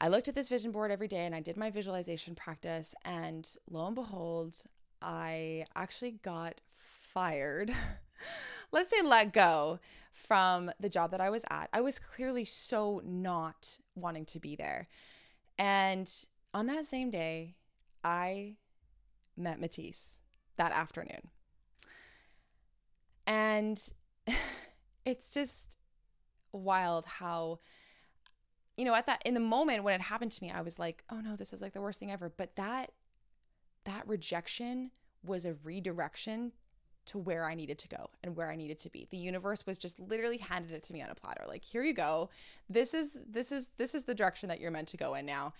I 0.00 0.08
looked 0.08 0.28
at 0.28 0.34
this 0.34 0.48
vision 0.48 0.72
board 0.72 0.90
every 0.90 1.08
day 1.08 1.24
and 1.26 1.34
I 1.34 1.40
did 1.40 1.56
my 1.56 1.70
visualization 1.70 2.34
practice 2.34 2.94
and 3.04 3.48
lo 3.70 3.86
and 3.86 3.94
behold, 3.94 4.64
I 5.00 5.66
actually 5.74 6.12
got 6.22 6.60
fired. 6.74 7.72
let's 8.72 8.90
say 8.90 9.02
let 9.02 9.32
go 9.32 9.78
from 10.12 10.70
the 10.80 10.88
job 10.88 11.10
that 11.10 11.20
I 11.20 11.30
was 11.30 11.44
at. 11.50 11.68
I 11.72 11.80
was 11.80 11.98
clearly 11.98 12.44
so 12.44 13.02
not 13.04 13.78
wanting 13.94 14.24
to 14.26 14.40
be 14.40 14.56
there. 14.56 14.88
And 15.58 16.10
on 16.54 16.66
that 16.66 16.86
same 16.86 17.10
day, 17.10 17.56
I 18.04 18.56
met 19.36 19.60
Matisse 19.60 20.20
that 20.56 20.72
afternoon. 20.72 21.28
And 23.26 23.80
it's 25.04 25.32
just 25.32 25.76
wild 26.52 27.06
how 27.06 27.60
you 28.76 28.84
know 28.84 28.94
at 28.94 29.06
that 29.06 29.22
in 29.24 29.34
the 29.34 29.40
moment 29.40 29.84
when 29.84 29.94
it 29.94 30.00
happened 30.00 30.32
to 30.32 30.42
me 30.42 30.50
I 30.50 30.62
was 30.62 30.80
like 30.80 31.04
oh 31.10 31.20
no 31.20 31.36
this 31.36 31.52
is 31.52 31.62
like 31.62 31.72
the 31.74 31.80
worst 31.80 32.00
thing 32.00 32.10
ever 32.10 32.28
but 32.28 32.56
that 32.56 32.90
that 33.84 34.02
rejection 34.08 34.90
was 35.22 35.44
a 35.44 35.54
redirection 35.62 36.50
to 37.06 37.18
where 37.18 37.44
I 37.44 37.54
needed 37.54 37.78
to 37.78 37.88
go 37.88 38.10
and 38.22 38.36
where 38.36 38.50
I 38.50 38.56
needed 38.56 38.78
to 38.80 38.90
be. 38.90 39.06
The 39.10 39.16
universe 39.16 39.66
was 39.66 39.78
just 39.78 39.98
literally 39.98 40.36
handed 40.36 40.72
it 40.72 40.82
to 40.84 40.92
me 40.92 41.02
on 41.02 41.10
a 41.10 41.14
platter. 41.14 41.44
Like, 41.48 41.64
here 41.64 41.82
you 41.82 41.92
go. 41.92 42.30
This 42.68 42.94
is 42.94 43.20
this 43.28 43.50
is 43.52 43.70
this 43.78 43.94
is 43.94 44.04
the 44.04 44.14
direction 44.14 44.48
that 44.48 44.60
you're 44.60 44.70
meant 44.70 44.88
to 44.88 44.96
go 44.96 45.14
in 45.14 45.26
now. 45.26 45.54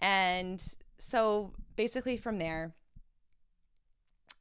And 0.00 0.62
so 1.00 1.52
basically 1.76 2.16
from 2.16 2.38
there 2.38 2.72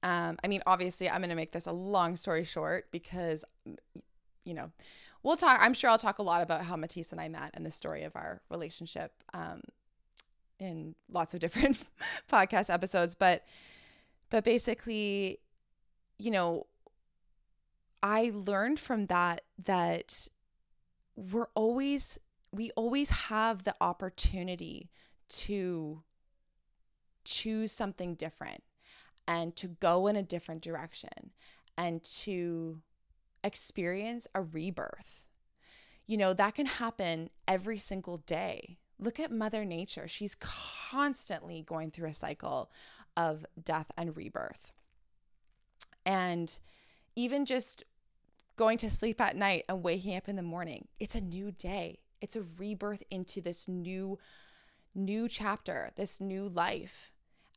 um 0.04 0.38
I 0.44 0.48
mean 0.48 0.62
obviously 0.66 1.10
I'm 1.10 1.22
going 1.22 1.30
to 1.30 1.36
make 1.36 1.52
this 1.52 1.66
a 1.66 1.72
long 1.72 2.16
story 2.16 2.44
short 2.44 2.92
because 2.92 3.46
you 4.46 4.54
know, 4.54 4.72
we'll 5.22 5.38
talk 5.38 5.60
I'm 5.62 5.74
sure 5.74 5.90
I'll 5.90 5.98
talk 5.98 6.20
a 6.20 6.24
lot 6.24 6.42
about 6.42 6.64
how 6.66 6.76
Matisse 6.76 7.12
and 7.12 7.22
I 7.22 7.28
met 7.30 7.52
and 7.54 7.66
the 7.66 7.72
story 7.72 8.04
of 8.04 8.16
our 8.16 8.42
relationship 8.50 9.12
um 9.34 9.62
in 10.60 10.96
lots 11.12 11.34
of 11.34 11.40
different 11.46 11.86
podcast 12.32 12.74
episodes, 12.74 13.16
but 13.16 13.46
but 14.30 14.44
basically 14.44 15.40
you 16.20 16.32
know, 16.32 16.68
I 18.04 18.32
learned 18.34 18.80
from 18.80 19.08
that 19.08 19.42
that 19.66 20.28
we're 21.16 21.48
always, 21.56 22.20
we 22.52 22.72
always 22.72 23.10
have 23.10 23.64
the 23.64 23.76
opportunity 23.82 24.90
to 25.30 26.04
choose 27.30 27.72
something 27.72 28.16
different 28.16 28.64
and 29.28 29.56
to 29.56 29.68
go 29.68 30.08
in 30.08 30.16
a 30.16 30.24
different 30.24 30.62
direction 30.62 31.32
and 31.78 32.04
to 32.04 32.82
experience 33.44 34.28
a 34.34 34.42
rebirth. 34.42 35.26
You 36.06 36.18
know, 36.18 36.34
that 36.34 36.56
can 36.56 36.66
happen 36.66 37.30
every 37.48 37.78
single 37.78 38.18
day. 38.18 38.80
Look 38.98 39.20
at 39.20 39.32
Mother 39.32 39.64
Nature. 39.64 40.08
She's 40.08 40.36
constantly 40.36 41.62
going 41.62 41.92
through 41.92 42.10
a 42.10 42.14
cycle 42.14 42.72
of 43.16 43.46
death 43.64 43.92
and 43.96 44.18
rebirth. 44.18 44.72
And 46.06 46.58
even 47.16 47.46
just 47.46 47.84
going 48.56 48.78
to 48.80 48.90
sleep 48.90 49.22
at 49.22 49.36
night 49.36 49.64
and 49.70 49.84
waking 49.84 50.16
up 50.16 50.28
in 50.28 50.36
the 50.36 50.42
morning, 50.42 50.88
it's 51.00 51.16
a 51.16 51.22
new 51.22 51.52
day. 51.52 52.00
It's 52.22 52.36
a 52.36 52.44
rebirth 52.58 53.04
into 53.10 53.42
this 53.42 53.68
new 53.68 54.18
new 54.96 55.28
chapter, 55.28 55.92
this 55.96 56.20
new 56.20 56.50
life. 56.50 57.14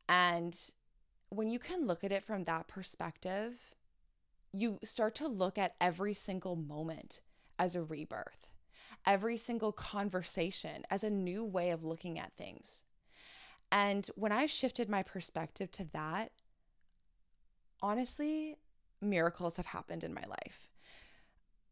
And 0.07 0.57
when 1.29 1.49
you 1.49 1.59
can 1.59 1.87
look 1.87 2.03
at 2.03 2.11
it 2.11 2.23
from 2.23 2.43
that 2.43 2.67
perspective, 2.67 3.73
you 4.51 4.79
start 4.83 5.15
to 5.15 5.27
look 5.27 5.57
at 5.57 5.75
every 5.81 6.13
single 6.13 6.55
moment 6.55 7.21
as 7.57 7.75
a 7.75 7.81
rebirth, 7.81 8.51
every 9.05 9.37
single 9.37 9.71
conversation 9.71 10.83
as 10.89 11.03
a 11.03 11.09
new 11.09 11.43
way 11.43 11.71
of 11.71 11.83
looking 11.83 12.19
at 12.19 12.33
things. 12.37 12.83
And 13.71 14.05
when 14.15 14.31
I 14.31 14.45
shifted 14.45 14.89
my 14.89 15.01
perspective 15.01 15.71
to 15.71 15.85
that, 15.93 16.31
honestly, 17.81 18.57
miracles 19.01 19.57
have 19.57 19.65
happened 19.67 20.03
in 20.03 20.13
my 20.13 20.23
life. 20.27 20.69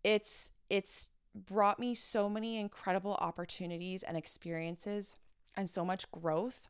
It's 0.04 0.52
it's 0.70 1.12
brought 1.36 1.80
me 1.80 1.94
so 1.94 2.28
many 2.28 2.58
incredible 2.58 3.14
opportunities 3.14 4.04
and 4.04 4.18
experiences 4.18 5.16
and 5.56 5.70
so 5.70 5.86
much 5.86 6.10
growth 6.12 6.68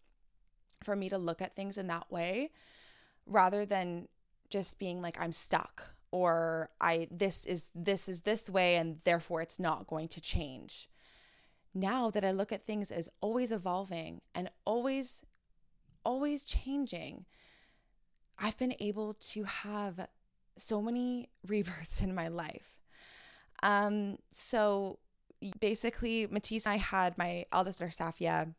for 0.83 0.95
me 0.95 1.09
to 1.09 1.17
look 1.17 1.41
at 1.41 1.53
things 1.53 1.77
in 1.77 1.87
that 1.87 2.11
way 2.11 2.51
rather 3.25 3.65
than 3.65 4.07
just 4.49 4.79
being 4.79 5.01
like 5.01 5.19
I'm 5.19 5.31
stuck 5.31 5.95
or 6.11 6.69
I 6.79 7.07
this 7.09 7.45
is 7.45 7.69
this 7.73 8.09
is 8.09 8.21
this 8.21 8.49
way 8.49 8.75
and 8.75 8.99
therefore 9.03 9.41
it's 9.41 9.59
not 9.59 9.87
going 9.87 10.07
to 10.09 10.21
change. 10.21 10.89
Now 11.73 12.09
that 12.11 12.25
I 12.25 12.31
look 12.31 12.51
at 12.51 12.65
things 12.65 12.91
as 12.91 13.09
always 13.21 13.51
evolving 13.51 14.21
and 14.35 14.49
always 14.65 15.25
always 16.03 16.43
changing, 16.43 17.25
I've 18.37 18.57
been 18.57 18.75
able 18.79 19.13
to 19.13 19.43
have 19.43 20.07
so 20.57 20.81
many 20.81 21.29
rebirths 21.47 22.01
in 22.01 22.13
my 22.13 22.27
life. 22.27 22.79
Um, 23.63 24.17
so 24.31 24.99
basically, 25.59 26.27
Matisse 26.29 26.65
and 26.65 26.73
I 26.73 26.77
had 26.77 27.17
my 27.17 27.45
eldest 27.51 27.79
daughter, 27.79 27.91
Safia, 27.91 28.53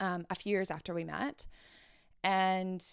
um, 0.00 0.26
a 0.30 0.34
few 0.34 0.50
years 0.50 0.70
after 0.70 0.94
we 0.94 1.04
met. 1.04 1.46
And, 2.22 2.84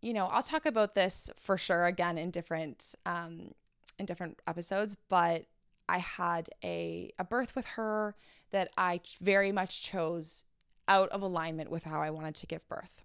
you 0.00 0.12
know, 0.12 0.26
I'll 0.26 0.42
talk 0.42 0.66
about 0.66 0.94
this 0.94 1.30
for 1.36 1.56
sure 1.56 1.86
again 1.86 2.18
in 2.18 2.30
different, 2.30 2.94
um, 3.06 3.52
in 3.98 4.06
different 4.06 4.40
episodes, 4.46 4.96
but 5.08 5.46
I 5.88 5.98
had 5.98 6.48
a, 6.64 7.12
a 7.18 7.24
birth 7.24 7.54
with 7.54 7.66
her 7.66 8.14
that 8.50 8.70
I 8.76 9.00
very 9.20 9.52
much 9.52 9.82
chose 9.82 10.44
out 10.88 11.08
of 11.10 11.22
alignment 11.22 11.70
with 11.70 11.84
how 11.84 12.00
I 12.00 12.10
wanted 12.10 12.34
to 12.36 12.46
give 12.46 12.66
birth. 12.68 13.04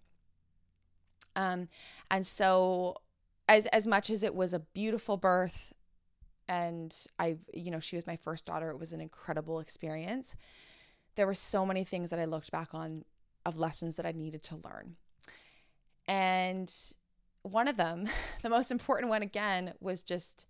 Um, 1.36 1.70
and 2.10 2.26
so 2.26 2.96
as 3.48 3.66
as 3.68 3.88
much 3.88 4.10
as 4.10 4.24
it 4.24 4.36
was 4.36 4.54
a 4.54 4.60
beautiful 4.60 5.18
birth 5.18 5.74
and 6.48 6.94
I 7.20 7.38
you 7.54 7.72
know 7.72 7.80
she 7.80 7.96
was 7.96 8.08
my 8.08 8.16
first 8.16 8.46
daughter 8.46 8.70
it 8.70 8.80
was 8.80 8.94
an 8.94 9.02
incredible 9.02 9.60
experience 9.60 10.36
there 11.17 11.27
were 11.27 11.34
so 11.34 11.65
many 11.65 11.84
things 11.84 12.10
that 12.10 12.19
I 12.19 12.25
looked 12.25 12.51
back 12.51 12.73
on 12.73 13.03
of 13.45 13.58
lessons 13.58 13.97
that 13.97 14.06
I 14.06 14.13
needed 14.13 14.43
to 14.43 14.56
learn 14.56 14.95
and 16.08 16.73
one 17.41 17.67
of 17.67 17.75
them 17.75 18.08
the 18.41 18.49
most 18.49 18.71
important 18.71 19.10
one 19.10 19.21
again 19.21 19.73
was 19.82 20.01
just 20.03 20.47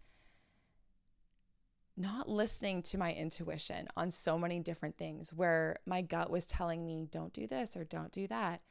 not 1.99 2.30
listening 2.30 2.84
to 2.84 2.97
my 2.97 3.12
intuition 3.12 3.88
on 3.97 4.12
so 4.12 4.38
many 4.38 4.60
different 4.60 4.97
things 4.97 5.34
where 5.34 5.77
my 5.88 6.03
gut 6.03 6.30
was 6.30 6.45
telling 6.45 6.86
me 6.86 7.08
don't 7.10 7.34
do 7.34 7.47
this 7.47 7.75
or 7.75 7.84
don't 7.84 8.12
do 8.12 8.27
that 8.27 8.62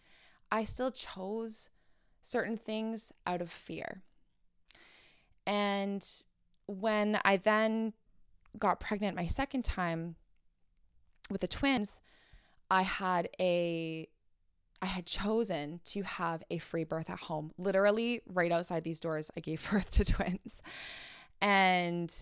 I 0.50 0.64
still 0.64 0.90
chose 0.90 1.70
certain 2.20 2.56
things 2.56 3.12
out 3.26 3.40
of 3.40 3.50
fear. 3.50 4.02
And 5.46 6.04
when 6.66 7.20
I 7.24 7.37
then 7.37 7.92
got 8.59 8.80
pregnant 8.80 9.16
my 9.16 9.26
second 9.26 9.64
time 9.64 10.16
with 11.31 11.41
the 11.41 11.49
twins, 11.49 12.01
I 12.71 12.83
had 12.83 13.29
a 13.41 14.09
I 14.83 14.87
had 14.87 15.07
chosen 15.07 15.81
to 15.87 16.03
have 16.03 16.43
a 16.51 16.59
free 16.59 16.85
birth 16.85 17.09
at 17.09 17.19
home. 17.19 17.53
Literally, 17.57 18.21
right 18.27 18.53
outside 18.53 18.85
these 18.85 19.01
doors, 19.01 19.31
I 19.37 19.41
gave 19.41 19.69
birth 19.71 19.91
to 19.93 20.05
twins. 20.05 20.62
And 21.41 22.15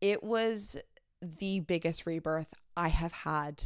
it 0.00 0.22
was 0.22 0.76
the 1.20 1.60
biggest 1.60 2.06
rebirth 2.06 2.52
I 2.76 2.88
have 2.88 3.12
had 3.12 3.62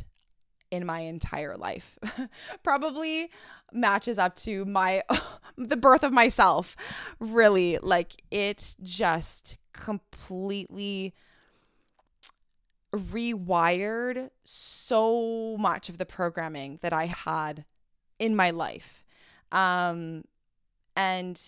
in 0.70 0.84
my 0.84 1.00
entire 1.00 1.56
life. 1.56 1.98
Probably 2.62 3.30
matches 3.72 4.18
up 4.18 4.36
to 4.36 4.64
my 4.64 5.02
the 5.56 5.76
birth 5.76 6.02
of 6.02 6.12
myself. 6.12 6.76
Really, 7.18 7.78
like 7.82 8.22
it 8.30 8.76
just 8.82 9.58
completely 9.72 11.14
rewired 12.92 14.30
so 14.44 15.56
much 15.58 15.88
of 15.88 15.98
the 15.98 16.06
programming 16.06 16.78
that 16.82 16.92
I 16.92 17.06
had 17.06 17.64
in 18.18 18.34
my 18.36 18.50
life. 18.50 19.04
Um, 19.52 20.24
and 20.94 21.40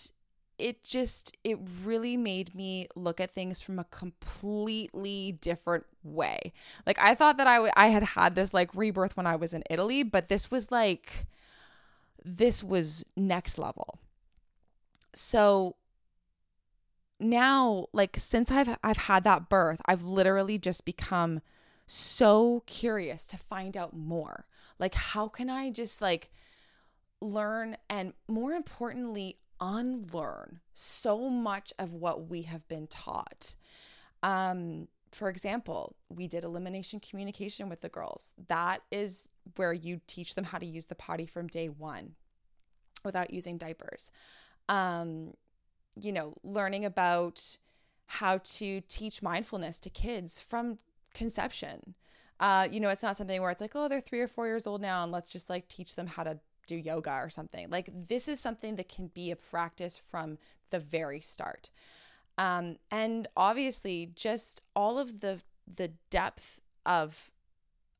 it 0.57 0.83
just 0.83 1.35
it 1.43 1.57
really 1.83 2.17
made 2.17 2.53
me 2.53 2.87
look 2.95 3.21
at 3.21 3.31
things 3.31 3.61
from 3.61 3.79
a 3.79 3.85
completely 3.85 5.31
different 5.41 5.85
way. 6.03 6.51
Like 6.85 6.99
I 6.99 7.15
thought 7.15 7.37
that 7.37 7.47
I, 7.47 7.55
w- 7.55 7.73
I 7.75 7.87
had 7.87 8.03
had 8.03 8.35
this 8.35 8.53
like 8.53 8.75
rebirth 8.75 9.15
when 9.15 9.25
I 9.25 9.37
was 9.37 9.53
in 9.53 9.63
Italy, 9.69 10.03
but 10.03 10.27
this 10.27 10.51
was 10.51 10.69
like 10.69 11.25
this 12.23 12.63
was 12.63 13.05
next 13.15 13.57
level. 13.57 13.99
So 15.13 15.75
now 17.19 17.87
like 17.93 18.17
since 18.17 18.51
I've 18.51 18.77
I've 18.83 18.97
had 18.97 19.23
that 19.25 19.49
birth, 19.49 19.81
I've 19.85 20.03
literally 20.03 20.57
just 20.57 20.85
become 20.85 21.41
so 21.85 22.63
curious 22.65 23.25
to 23.27 23.37
find 23.37 23.75
out 23.75 23.95
more. 23.95 24.45
Like 24.77 24.95
how 24.95 25.27
can 25.27 25.49
I 25.49 25.71
just 25.71 26.01
like 26.01 26.31
learn 27.21 27.75
and 27.89 28.13
more 28.27 28.53
importantly 28.53 29.37
unlearn 29.59 30.61
so 30.73 31.29
much 31.29 31.73
of 31.77 31.93
what 31.93 32.29
we 32.29 32.43
have 32.43 32.67
been 32.67 32.87
taught. 32.87 33.55
Um 34.23 34.87
for 35.11 35.27
example, 35.27 35.95
we 36.07 36.27
did 36.27 36.43
elimination 36.43 36.99
communication 36.99 37.67
with 37.67 37.81
the 37.81 37.89
girls. 37.89 38.35
That 38.47 38.83
is 38.91 39.27
where 39.55 39.73
you 39.73 40.01
teach 40.05 40.35
them 40.35 40.43
how 40.45 40.59
to 40.59 40.65
use 40.67 40.85
the 40.85 40.93
potty 40.93 41.25
from 41.25 41.47
day 41.47 41.67
1 41.67 42.13
without 43.03 43.33
using 43.33 43.57
diapers. 43.57 44.11
Um 44.69 45.33
you 45.99 46.11
know, 46.11 46.33
learning 46.43 46.85
about 46.85 47.57
how 48.07 48.39
to 48.39 48.81
teach 48.87 49.21
mindfulness 49.21 49.79
to 49.79 49.89
kids 49.89 50.39
from 50.39 50.79
conception. 51.13 51.95
Uh, 52.39 52.67
you 52.71 52.79
know, 52.79 52.89
it's 52.89 53.03
not 53.03 53.17
something 53.17 53.41
where 53.41 53.51
it's 53.51 53.61
like, 53.61 53.73
oh, 53.75 53.87
they're 53.87 54.01
three 54.01 54.21
or 54.21 54.27
four 54.27 54.47
years 54.47 54.65
old 54.65 54.81
now, 54.81 55.03
and 55.03 55.11
let's 55.11 55.29
just 55.29 55.49
like 55.49 55.67
teach 55.67 55.95
them 55.95 56.07
how 56.07 56.23
to 56.23 56.39
do 56.67 56.75
yoga 56.75 57.11
or 57.11 57.29
something. 57.29 57.69
Like, 57.69 57.89
this 57.93 58.27
is 58.27 58.39
something 58.39 58.75
that 58.77 58.89
can 58.89 59.07
be 59.07 59.31
a 59.31 59.35
practice 59.35 59.97
from 59.97 60.37
the 60.69 60.79
very 60.79 61.19
start. 61.19 61.69
Um, 62.37 62.77
and 62.89 63.27
obviously, 63.35 64.11
just 64.15 64.61
all 64.75 64.97
of 64.97 65.19
the 65.19 65.41
the 65.75 65.91
depth 66.09 66.61
of 66.85 67.29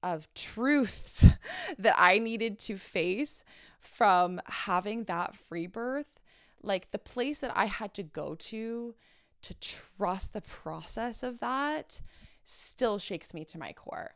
of 0.02 0.34
truths 0.34 1.28
that 1.78 1.96
I 1.98 2.20
needed 2.20 2.58
to 2.60 2.78
face 2.78 3.44
from 3.80 4.42
having 4.46 5.04
that 5.06 5.36
free 5.36 5.68
birth 5.68 6.19
like 6.62 6.92
the 6.92 7.00
place 7.00 7.40
that 7.40 7.52
I 7.56 7.66
had 7.66 7.94
to 7.96 8.04
go 8.04 8.36
to 8.36 8.96
to 9.42 9.54
trust 9.60 10.34
the 10.34 10.42
process 10.42 11.24
of 11.24 11.40
that 11.40 12.02
still 12.44 12.98
shakes 12.98 13.34
me 13.34 13.46
to 13.46 13.58
my 13.58 13.72
core. 13.72 14.16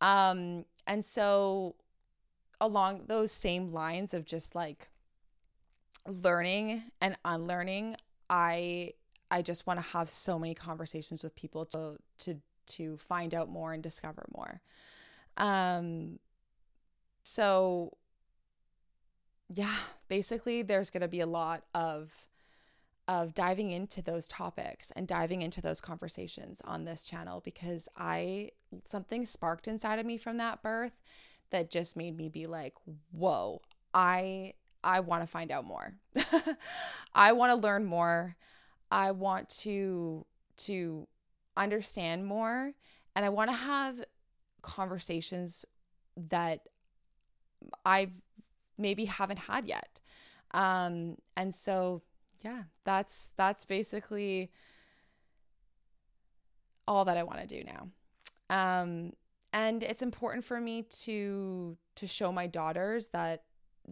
Um, 0.00 0.64
and 0.86 1.04
so 1.04 1.76
along 2.60 3.04
those 3.06 3.30
same 3.30 3.72
lines 3.72 4.14
of 4.14 4.24
just 4.24 4.54
like 4.54 4.88
learning 6.06 6.82
and 7.00 7.16
unlearning, 7.24 7.96
I 8.28 8.94
I 9.30 9.42
just 9.42 9.66
want 9.66 9.78
to 9.78 9.86
have 9.90 10.08
so 10.08 10.38
many 10.38 10.54
conversations 10.54 11.22
with 11.22 11.34
people 11.34 11.66
to 11.66 11.98
to 12.18 12.40
to 12.66 12.96
find 12.96 13.34
out 13.34 13.48
more 13.48 13.72
and 13.72 13.82
discover 13.82 14.26
more. 14.34 14.60
Um 15.36 16.18
so 17.22 17.96
yeah, 19.48 19.76
basically 20.08 20.62
there's 20.62 20.90
going 20.90 21.02
to 21.02 21.08
be 21.08 21.20
a 21.20 21.26
lot 21.26 21.64
of 21.74 22.28
of 23.06 23.32
diving 23.32 23.70
into 23.70 24.02
those 24.02 24.28
topics 24.28 24.90
and 24.90 25.08
diving 25.08 25.40
into 25.40 25.62
those 25.62 25.80
conversations 25.80 26.60
on 26.66 26.84
this 26.84 27.06
channel 27.06 27.40
because 27.42 27.88
I 27.96 28.50
something 28.86 29.24
sparked 29.24 29.66
inside 29.66 29.98
of 29.98 30.04
me 30.04 30.18
from 30.18 30.36
that 30.36 30.62
birth 30.62 31.00
that 31.50 31.70
just 31.70 31.96
made 31.96 32.16
me 32.16 32.28
be 32.28 32.46
like, 32.46 32.74
"Whoa, 33.12 33.62
I 33.94 34.52
I 34.84 35.00
want 35.00 35.22
to 35.22 35.26
find 35.26 35.50
out 35.50 35.64
more. 35.64 35.94
I 37.14 37.32
want 37.32 37.50
to 37.50 37.56
learn 37.56 37.84
more. 37.84 38.36
I 38.90 39.10
want 39.12 39.48
to 39.60 40.26
to 40.58 41.06
understand 41.56 42.26
more 42.26 42.72
and 43.14 43.24
I 43.24 43.28
want 43.28 43.50
to 43.50 43.56
have 43.56 44.04
conversations 44.62 45.64
that 46.16 46.60
I've 47.84 48.12
maybe 48.78 49.04
haven't 49.04 49.40
had 49.40 49.66
yet. 49.66 50.00
Um, 50.52 51.16
and 51.36 51.54
so 51.54 52.02
yeah, 52.42 52.62
that's 52.84 53.32
that's 53.36 53.64
basically 53.64 54.50
all 56.86 57.04
that 57.04 57.16
I 57.16 57.22
want 57.22 57.40
to 57.40 57.46
do 57.46 57.64
now. 57.64 57.88
Um, 58.50 59.12
and 59.52 59.82
it's 59.82 60.02
important 60.02 60.44
for 60.44 60.60
me 60.60 60.82
to 61.02 61.76
to 61.96 62.06
show 62.06 62.32
my 62.32 62.46
daughters 62.46 63.08
that 63.08 63.44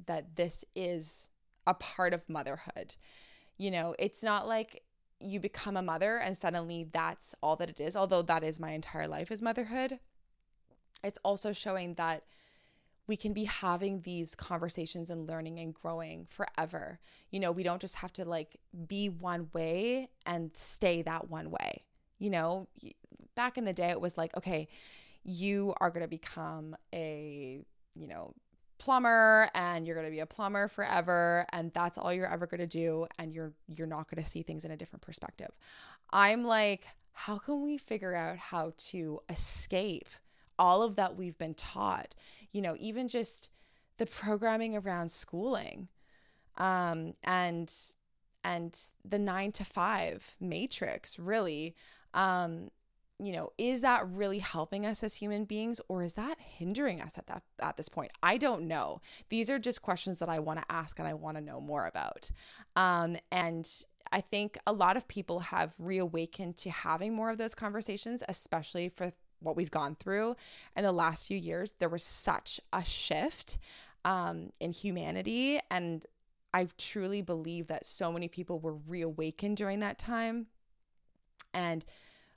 that 0.06 0.36
this 0.36 0.64
is 0.74 1.30
a 1.66 1.74
part 1.74 2.14
of 2.14 2.28
motherhood. 2.28 2.96
You 3.58 3.70
know, 3.70 3.94
it's 3.98 4.22
not 4.22 4.46
like 4.46 4.82
you 5.18 5.40
become 5.40 5.76
a 5.76 5.82
mother 5.82 6.18
and 6.18 6.36
suddenly 6.36 6.86
that's 6.92 7.34
all 7.42 7.56
that 7.56 7.70
it 7.70 7.80
is, 7.80 7.96
although 7.96 8.22
that 8.22 8.44
is 8.44 8.60
my 8.60 8.72
entire 8.72 9.08
life 9.08 9.30
is 9.30 9.40
motherhood. 9.40 9.98
It's 11.02 11.18
also 11.24 11.52
showing 11.52 11.94
that 11.94 12.24
we 13.06 13.16
can 13.16 13.32
be 13.32 13.44
having 13.44 14.00
these 14.02 14.34
conversations 14.34 15.10
and 15.10 15.28
learning 15.28 15.58
and 15.58 15.74
growing 15.74 16.26
forever. 16.28 16.98
You 17.30 17.40
know, 17.40 17.52
we 17.52 17.62
don't 17.62 17.80
just 17.80 17.96
have 17.96 18.12
to 18.14 18.24
like 18.24 18.56
be 18.86 19.08
one 19.08 19.48
way 19.52 20.08
and 20.24 20.50
stay 20.56 21.02
that 21.02 21.30
one 21.30 21.50
way. 21.50 21.82
You 22.18 22.30
know, 22.30 22.68
back 23.34 23.58
in 23.58 23.64
the 23.64 23.72
day, 23.72 23.90
it 23.90 24.00
was 24.00 24.16
like, 24.16 24.36
okay, 24.36 24.68
you 25.22 25.74
are 25.80 25.90
going 25.90 26.02
to 26.02 26.08
become 26.08 26.76
a, 26.92 27.64
you 27.94 28.06
know, 28.08 28.32
plumber 28.78 29.48
and 29.54 29.86
you're 29.86 29.96
going 29.96 30.06
to 30.06 30.12
be 30.12 30.20
a 30.20 30.26
plumber 30.26 30.68
forever 30.68 31.46
and 31.50 31.72
that's 31.72 31.96
all 31.96 32.12
you're 32.12 32.30
ever 32.30 32.46
going 32.46 32.60
to 32.60 32.66
do 32.66 33.06
and 33.18 33.32
you're 33.32 33.54
you're 33.68 33.86
not 33.86 34.10
going 34.10 34.22
to 34.22 34.28
see 34.28 34.42
things 34.42 34.66
in 34.66 34.70
a 34.70 34.76
different 34.76 35.02
perspective. 35.02 35.50
I'm 36.10 36.44
like 36.44 36.86
how 37.18 37.38
can 37.38 37.62
we 37.62 37.78
figure 37.78 38.14
out 38.14 38.36
how 38.36 38.74
to 38.76 39.20
escape 39.30 40.08
all 40.58 40.82
of 40.82 40.96
that 40.96 41.16
we've 41.16 41.38
been 41.38 41.54
taught? 41.54 42.14
You 42.56 42.62
know, 42.62 42.74
even 42.80 43.06
just 43.06 43.50
the 43.98 44.06
programming 44.06 44.74
around 44.74 45.10
schooling 45.10 45.88
um, 46.56 47.12
and 47.22 47.70
and 48.44 48.80
the 49.04 49.18
nine 49.18 49.52
to 49.52 49.64
five 49.64 50.36
matrix 50.40 51.18
really 51.18 51.74
um, 52.14 52.70
you 53.18 53.32
know 53.32 53.50
is 53.58 53.82
that 53.82 54.08
really 54.08 54.38
helping 54.38 54.86
us 54.86 55.02
as 55.02 55.16
human 55.16 55.44
beings 55.44 55.82
or 55.88 56.02
is 56.02 56.14
that 56.14 56.40
hindering 56.40 57.02
us 57.02 57.18
at 57.18 57.26
that 57.26 57.42
at 57.60 57.76
this 57.76 57.90
point? 57.90 58.10
I 58.22 58.38
don't 58.38 58.62
know. 58.62 59.02
These 59.28 59.50
are 59.50 59.58
just 59.58 59.82
questions 59.82 60.18
that 60.20 60.30
i 60.30 60.38
want 60.38 60.58
to 60.58 60.72
ask 60.72 60.98
and 60.98 61.06
i 61.06 61.12
want 61.12 61.36
to 61.36 61.42
know 61.42 61.60
more 61.60 61.86
about. 61.86 62.30
Um, 62.74 63.18
and 63.30 63.68
i 64.12 64.22
think 64.22 64.56
a 64.66 64.72
lot 64.72 64.96
of 64.96 65.06
people 65.08 65.40
have 65.40 65.74
reawakened 65.78 66.56
to 66.56 66.70
having 66.70 67.12
more 67.12 67.28
of 67.28 67.36
those 67.36 67.54
conversations 67.54 68.22
especially 68.28 68.88
for 68.88 69.12
what 69.46 69.56
we've 69.56 69.70
gone 69.70 69.96
through 69.96 70.36
in 70.76 70.84
the 70.84 70.92
last 70.92 71.26
few 71.26 71.38
years, 71.38 71.72
there 71.78 71.88
was 71.88 72.02
such 72.02 72.60
a 72.72 72.84
shift 72.84 73.58
um, 74.04 74.50
in 74.60 74.72
humanity. 74.72 75.60
And 75.70 76.04
I 76.52 76.68
truly 76.78 77.22
believe 77.22 77.68
that 77.68 77.86
so 77.86 78.12
many 78.12 78.28
people 78.28 78.58
were 78.60 78.74
reawakened 78.74 79.56
during 79.56 79.80
that 79.80 79.98
time. 79.98 80.46
And 81.54 81.84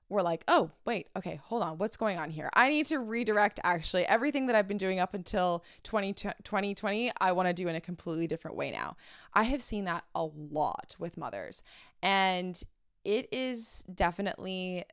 we're 0.09 0.23
like, 0.23 0.43
oh, 0.47 0.71
wait, 0.85 1.07
okay, 1.15 1.35
hold 1.35 1.61
on. 1.61 1.77
What's 1.77 1.95
going 1.95 2.17
on 2.17 2.31
here? 2.31 2.49
I 2.53 2.69
need 2.69 2.87
to 2.87 2.99
redirect 2.99 3.59
actually 3.63 4.05
everything 4.05 4.47
that 4.47 4.55
I've 4.55 4.67
been 4.67 4.77
doing 4.77 4.99
up 4.99 5.13
until 5.13 5.63
20, 5.83 6.13
2020. 6.13 7.11
I 7.21 7.31
want 7.31 7.47
to 7.47 7.53
do 7.53 7.67
in 7.67 7.75
a 7.75 7.81
completely 7.81 8.25
different 8.25 8.57
way 8.57 8.71
now. 8.71 8.97
I 9.33 9.43
have 9.43 9.61
seen 9.61 9.85
that 9.85 10.03
a 10.15 10.25
lot 10.25 10.95
with 10.97 11.15
mothers. 11.15 11.61
And 12.01 12.61
it 13.05 13.29
is 13.31 13.85
definitely 13.93 14.83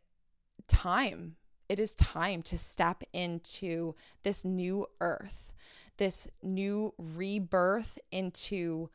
time 0.69 1.37
it 1.69 1.79
is 1.81 1.95
time 1.95 2.43
to 2.43 2.59
step 2.59 3.03
into 3.13 3.95
this 4.23 4.45
new 4.45 4.87
earth, 5.01 5.53
this 5.97 6.29
new 6.43 6.95
rebirth 6.99 7.99
into 8.11 8.91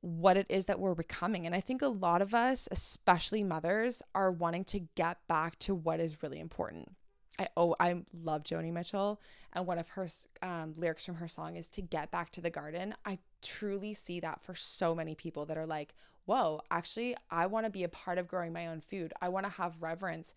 what 0.00 0.36
it 0.36 0.46
is 0.48 0.66
that 0.66 0.80
we're 0.80 0.96
becoming. 0.96 1.46
And 1.46 1.54
I 1.54 1.60
think 1.60 1.80
a 1.80 1.88
lot 1.88 2.22
of 2.22 2.34
us, 2.34 2.68
especially 2.70 3.44
mothers, 3.44 4.02
are 4.14 4.32
wanting 4.32 4.64
to 4.64 4.80
get 4.96 5.18
back 5.28 5.58
to 5.60 5.74
what 5.74 6.00
is 6.00 6.22
really 6.22 6.40
important. 6.40 6.92
I 7.38 7.48
oh 7.56 7.74
I 7.80 8.02
love 8.12 8.42
Joni 8.42 8.72
Mitchell 8.72 9.20
and 9.52 9.66
one 9.66 9.78
of 9.78 9.88
her 9.90 10.08
um, 10.42 10.74
lyrics 10.76 11.06
from 11.06 11.14
her 11.14 11.28
song 11.28 11.56
is 11.56 11.68
to 11.68 11.82
get 11.82 12.10
back 12.10 12.30
to 12.32 12.40
the 12.40 12.50
garden. 12.50 12.94
I 13.06 13.18
truly 13.40 13.94
see 13.94 14.20
that 14.20 14.42
for 14.42 14.54
so 14.54 14.94
many 14.94 15.14
people 15.14 15.46
that 15.46 15.56
are 15.56 15.66
like, 15.66 15.94
whoa, 16.26 16.60
actually 16.70 17.16
I 17.30 17.46
want 17.46 17.64
to 17.64 17.72
be 17.72 17.84
a 17.84 17.88
part 17.88 18.18
of 18.18 18.28
growing 18.28 18.52
my 18.52 18.66
own 18.66 18.80
food. 18.80 19.14
I 19.22 19.28
want 19.30 19.46
to 19.46 19.52
have 19.52 19.80
reverence 19.80 20.34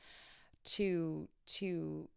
to 0.65 1.27
to 1.45 2.09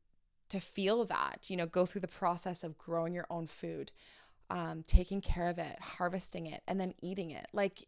to 0.48 0.60
feel 0.60 1.04
that, 1.04 1.46
you 1.48 1.56
know, 1.56 1.66
go 1.66 1.84
through 1.84 2.00
the 2.00 2.08
process 2.08 2.64
of 2.64 2.78
growing 2.78 3.12
your 3.12 3.26
own 3.30 3.46
food, 3.46 3.92
um, 4.48 4.82
taking 4.86 5.20
care 5.20 5.48
of 5.48 5.58
it, 5.58 5.78
harvesting 5.80 6.46
it, 6.46 6.62
and 6.66 6.80
then 6.80 6.94
eating 7.02 7.30
it. 7.30 7.46
Like 7.52 7.86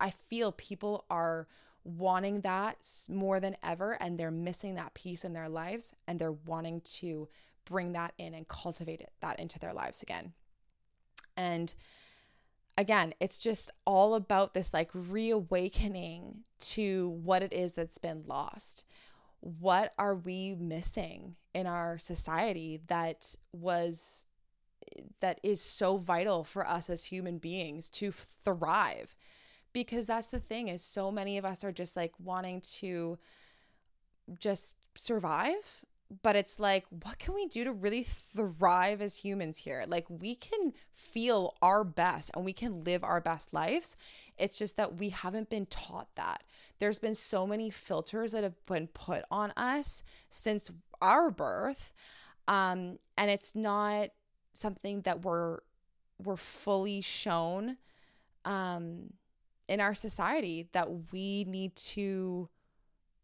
I 0.00 0.10
feel 0.10 0.52
people 0.52 1.04
are 1.10 1.46
wanting 1.84 2.40
that 2.42 2.86
more 3.08 3.40
than 3.40 3.56
ever 3.62 3.92
and 4.00 4.18
they're 4.18 4.30
missing 4.30 4.74
that 4.74 4.94
piece 4.94 5.24
in 5.24 5.32
their 5.32 5.48
lives 5.48 5.94
and 6.06 6.18
they're 6.18 6.32
wanting 6.32 6.80
to 6.80 7.28
bring 7.64 7.92
that 7.92 8.12
in 8.18 8.34
and 8.34 8.46
cultivate 8.48 9.00
it 9.00 9.12
that 9.20 9.38
into 9.38 9.58
their 9.58 9.72
lives 9.72 10.02
again. 10.02 10.32
And 11.36 11.74
again, 12.76 13.14
it's 13.20 13.38
just 13.38 13.70
all 13.84 14.14
about 14.14 14.54
this 14.54 14.72
like 14.72 14.90
reawakening 14.92 16.44
to 16.58 17.08
what 17.22 17.42
it 17.42 17.52
is 17.52 17.72
that's 17.72 17.98
been 17.98 18.24
lost. 18.26 18.84
What 19.42 19.92
are 19.98 20.14
we 20.14 20.54
missing 20.54 21.36
in 21.54 21.66
our 21.66 21.98
society 21.98 22.80
that 22.86 23.36
was 23.52 24.24
that 25.20 25.38
is 25.42 25.60
so 25.60 25.96
vital 25.96 26.42
for 26.44 26.66
us 26.66 26.90
as 26.90 27.04
human 27.04 27.38
beings 27.38 27.90
to 27.90 28.12
thrive? 28.12 29.14
because 29.72 30.06
that's 30.06 30.28
the 30.28 30.40
thing 30.40 30.68
is 30.68 30.82
so 30.82 31.10
many 31.10 31.38
of 31.38 31.44
us 31.44 31.64
are 31.64 31.72
just 31.72 31.96
like 31.96 32.12
wanting 32.18 32.60
to 32.60 33.18
just 34.38 34.76
survive 34.96 35.84
but 36.22 36.36
it's 36.36 36.58
like 36.58 36.84
what 36.90 37.18
can 37.18 37.34
we 37.34 37.46
do 37.46 37.64
to 37.64 37.72
really 37.72 38.02
thrive 38.02 39.00
as 39.00 39.18
humans 39.18 39.58
here? 39.58 39.84
Like 39.86 40.06
we 40.08 40.34
can 40.34 40.72
feel 40.92 41.54
our 41.62 41.84
best 41.84 42.30
and 42.34 42.44
we 42.44 42.52
can 42.52 42.84
live 42.84 43.02
our 43.02 43.20
best 43.20 43.54
lives. 43.54 43.96
It's 44.36 44.58
just 44.58 44.76
that 44.76 44.96
we 44.96 45.10
haven't 45.10 45.48
been 45.50 45.66
taught 45.66 46.08
that. 46.16 46.42
There's 46.78 46.98
been 46.98 47.14
so 47.14 47.46
many 47.46 47.70
filters 47.70 48.32
that 48.32 48.42
have 48.42 48.66
been 48.66 48.88
put 48.88 49.24
on 49.30 49.52
us 49.56 50.02
since 50.28 50.70
our 51.00 51.30
birth 51.30 51.92
um 52.48 52.98
and 53.16 53.30
it's 53.30 53.54
not 53.54 54.10
something 54.52 55.00
that 55.02 55.24
we're 55.24 55.58
we're 56.22 56.36
fully 56.36 57.00
shown 57.00 57.76
um 58.44 59.12
in 59.68 59.80
our 59.80 59.94
society 59.94 60.68
that 60.72 61.12
we 61.12 61.44
need 61.44 61.74
to 61.76 62.48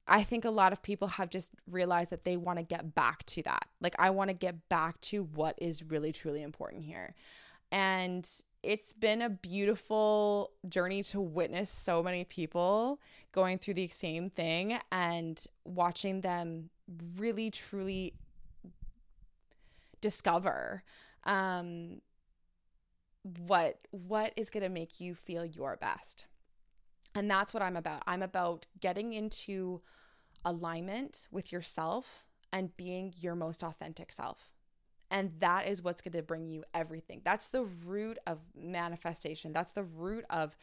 I 0.09 0.23
think 0.23 0.45
a 0.45 0.51
lot 0.51 0.73
of 0.73 0.83
people 0.83 1.09
have 1.09 1.29
just 1.29 1.53
realized 1.71 2.11
that 2.11 2.25
they 2.25 2.37
want 2.37 2.59
to 2.59 2.65
get 2.65 2.95
back 2.95 3.25
to 3.27 3.43
that. 3.43 3.67
Like 3.81 3.95
I 3.99 4.11
want 4.11 4.31
to 4.31 4.35
get 4.35 4.69
back 4.69 5.01
to 5.03 5.23
what 5.23 5.57
is 5.59 5.83
really 5.83 6.13
truly 6.13 6.43
important 6.43 6.85
here. 6.85 7.15
And 7.71 8.29
it's 8.63 8.93
been 8.93 9.23
a 9.23 9.29
beautiful 9.29 10.53
journey 10.69 11.03
to 11.05 11.21
witness 11.21 11.71
so 11.71 12.03
many 12.03 12.25
people 12.25 13.01
going 13.33 13.59
through 13.59 13.75
the 13.75 13.89
same 13.89 14.31
thing 14.31 14.79
and 14.91 15.45
watching 15.65 16.23
them 16.23 16.71
really 17.19 17.51
truly 17.51 18.15
discover 20.01 20.83
um, 21.25 22.01
what 23.47 23.79
what 23.91 24.33
is 24.37 24.49
going 24.49 24.63
to 24.63 24.69
make 24.69 25.01
you 25.01 25.15
feel 25.15 25.45
your 25.45 25.77
best. 25.77 26.27
And 27.19 27.29
that's 27.29 27.53
what 27.53 27.65
I'm 27.65 27.77
about. 27.77 28.05
I'm 28.07 28.23
about 28.23 28.69
getting 28.79 29.13
into 29.13 29.81
alignment 30.45 31.27
with 31.33 31.51
yourself 31.51 32.25
and 32.53 32.77
being 32.77 33.13
your 33.17 33.35
most 33.35 33.65
authentic 33.65 34.13
self. 34.13 34.53
And 35.11 35.33
that 35.41 35.67
is 35.67 35.83
what's 35.83 36.01
going 36.01 36.13
to 36.13 36.23
bring 36.23 36.47
you 36.47 36.63
everything. 36.73 37.23
That's 37.25 37.49
the 37.49 37.65
root 37.65 38.19
of 38.25 38.39
manifestation. 38.55 39.53
That's 39.53 39.73
the 39.73 39.83
root 39.83 40.27
of 40.31 40.57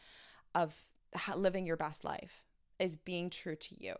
of 0.54 0.74
living 1.36 1.66
your 1.66 1.76
best 1.76 2.06
life 2.06 2.42
is 2.78 2.96
being 2.96 3.28
true 3.28 3.56
to 3.56 3.74
you. 3.78 3.94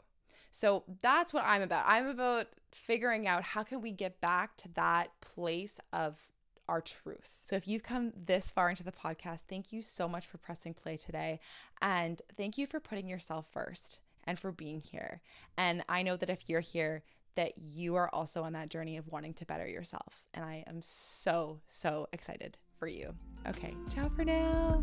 So 0.51 0.85
that's 1.03 1.35
what 1.35 1.45
I'm 1.45 1.61
about. 1.61 1.85
I'm 1.87 2.07
about 2.07 2.47
figuring 2.73 3.27
out 3.27 3.43
how 3.43 3.65
can 3.65 3.83
we 3.83 3.93
get 3.93 4.23
back 4.23 4.57
to 4.59 4.73
that 4.77 5.11
place 5.21 5.79
of 5.93 6.19
our 6.69 6.81
truth. 6.81 7.41
So 7.43 7.57
if 7.57 7.69
you've 7.69 7.83
come 7.83 8.13
this 8.17 8.51
far 8.51 8.71
into 8.71 8.85
the 8.85 8.93
podcast, 8.93 9.41
thank 9.49 9.73
you 9.73 9.83
so 9.83 10.09
much 10.09 10.27
for 10.27 10.39
pressing 10.39 10.75
play 10.75 10.97
today. 10.97 11.41
And 11.81 12.21
thank 12.37 12.59
you 12.59 12.67
for 12.67 12.81
putting 12.81 13.09
yourself 13.09 13.47
first 13.53 14.01
and 14.25 14.39
for 14.39 14.53
being 14.53 14.81
here. 14.81 15.21
And 15.57 15.83
I 15.89 16.03
know 16.03 16.17
that 16.17 16.31
if 16.31 16.49
you're 16.49 16.61
here, 16.61 17.03
that 17.37 17.53
you 17.59 17.97
are 17.97 18.09
also 18.13 18.43
on 18.43 18.55
that 18.55 18.71
journey 18.71 18.97
of 18.97 19.09
wanting 19.09 19.35
to 19.35 19.47
better 19.47 19.69
yourself. 19.69 20.23
And 20.35 20.45
I 20.45 20.65
am 20.67 20.81
so, 20.83 21.61
so 21.69 22.09
excited 22.13 22.59
for 22.79 22.89
you. 22.89 23.15
Okay, 23.47 23.75
ciao 23.95 24.09
for 24.09 24.25
now. 24.25 24.83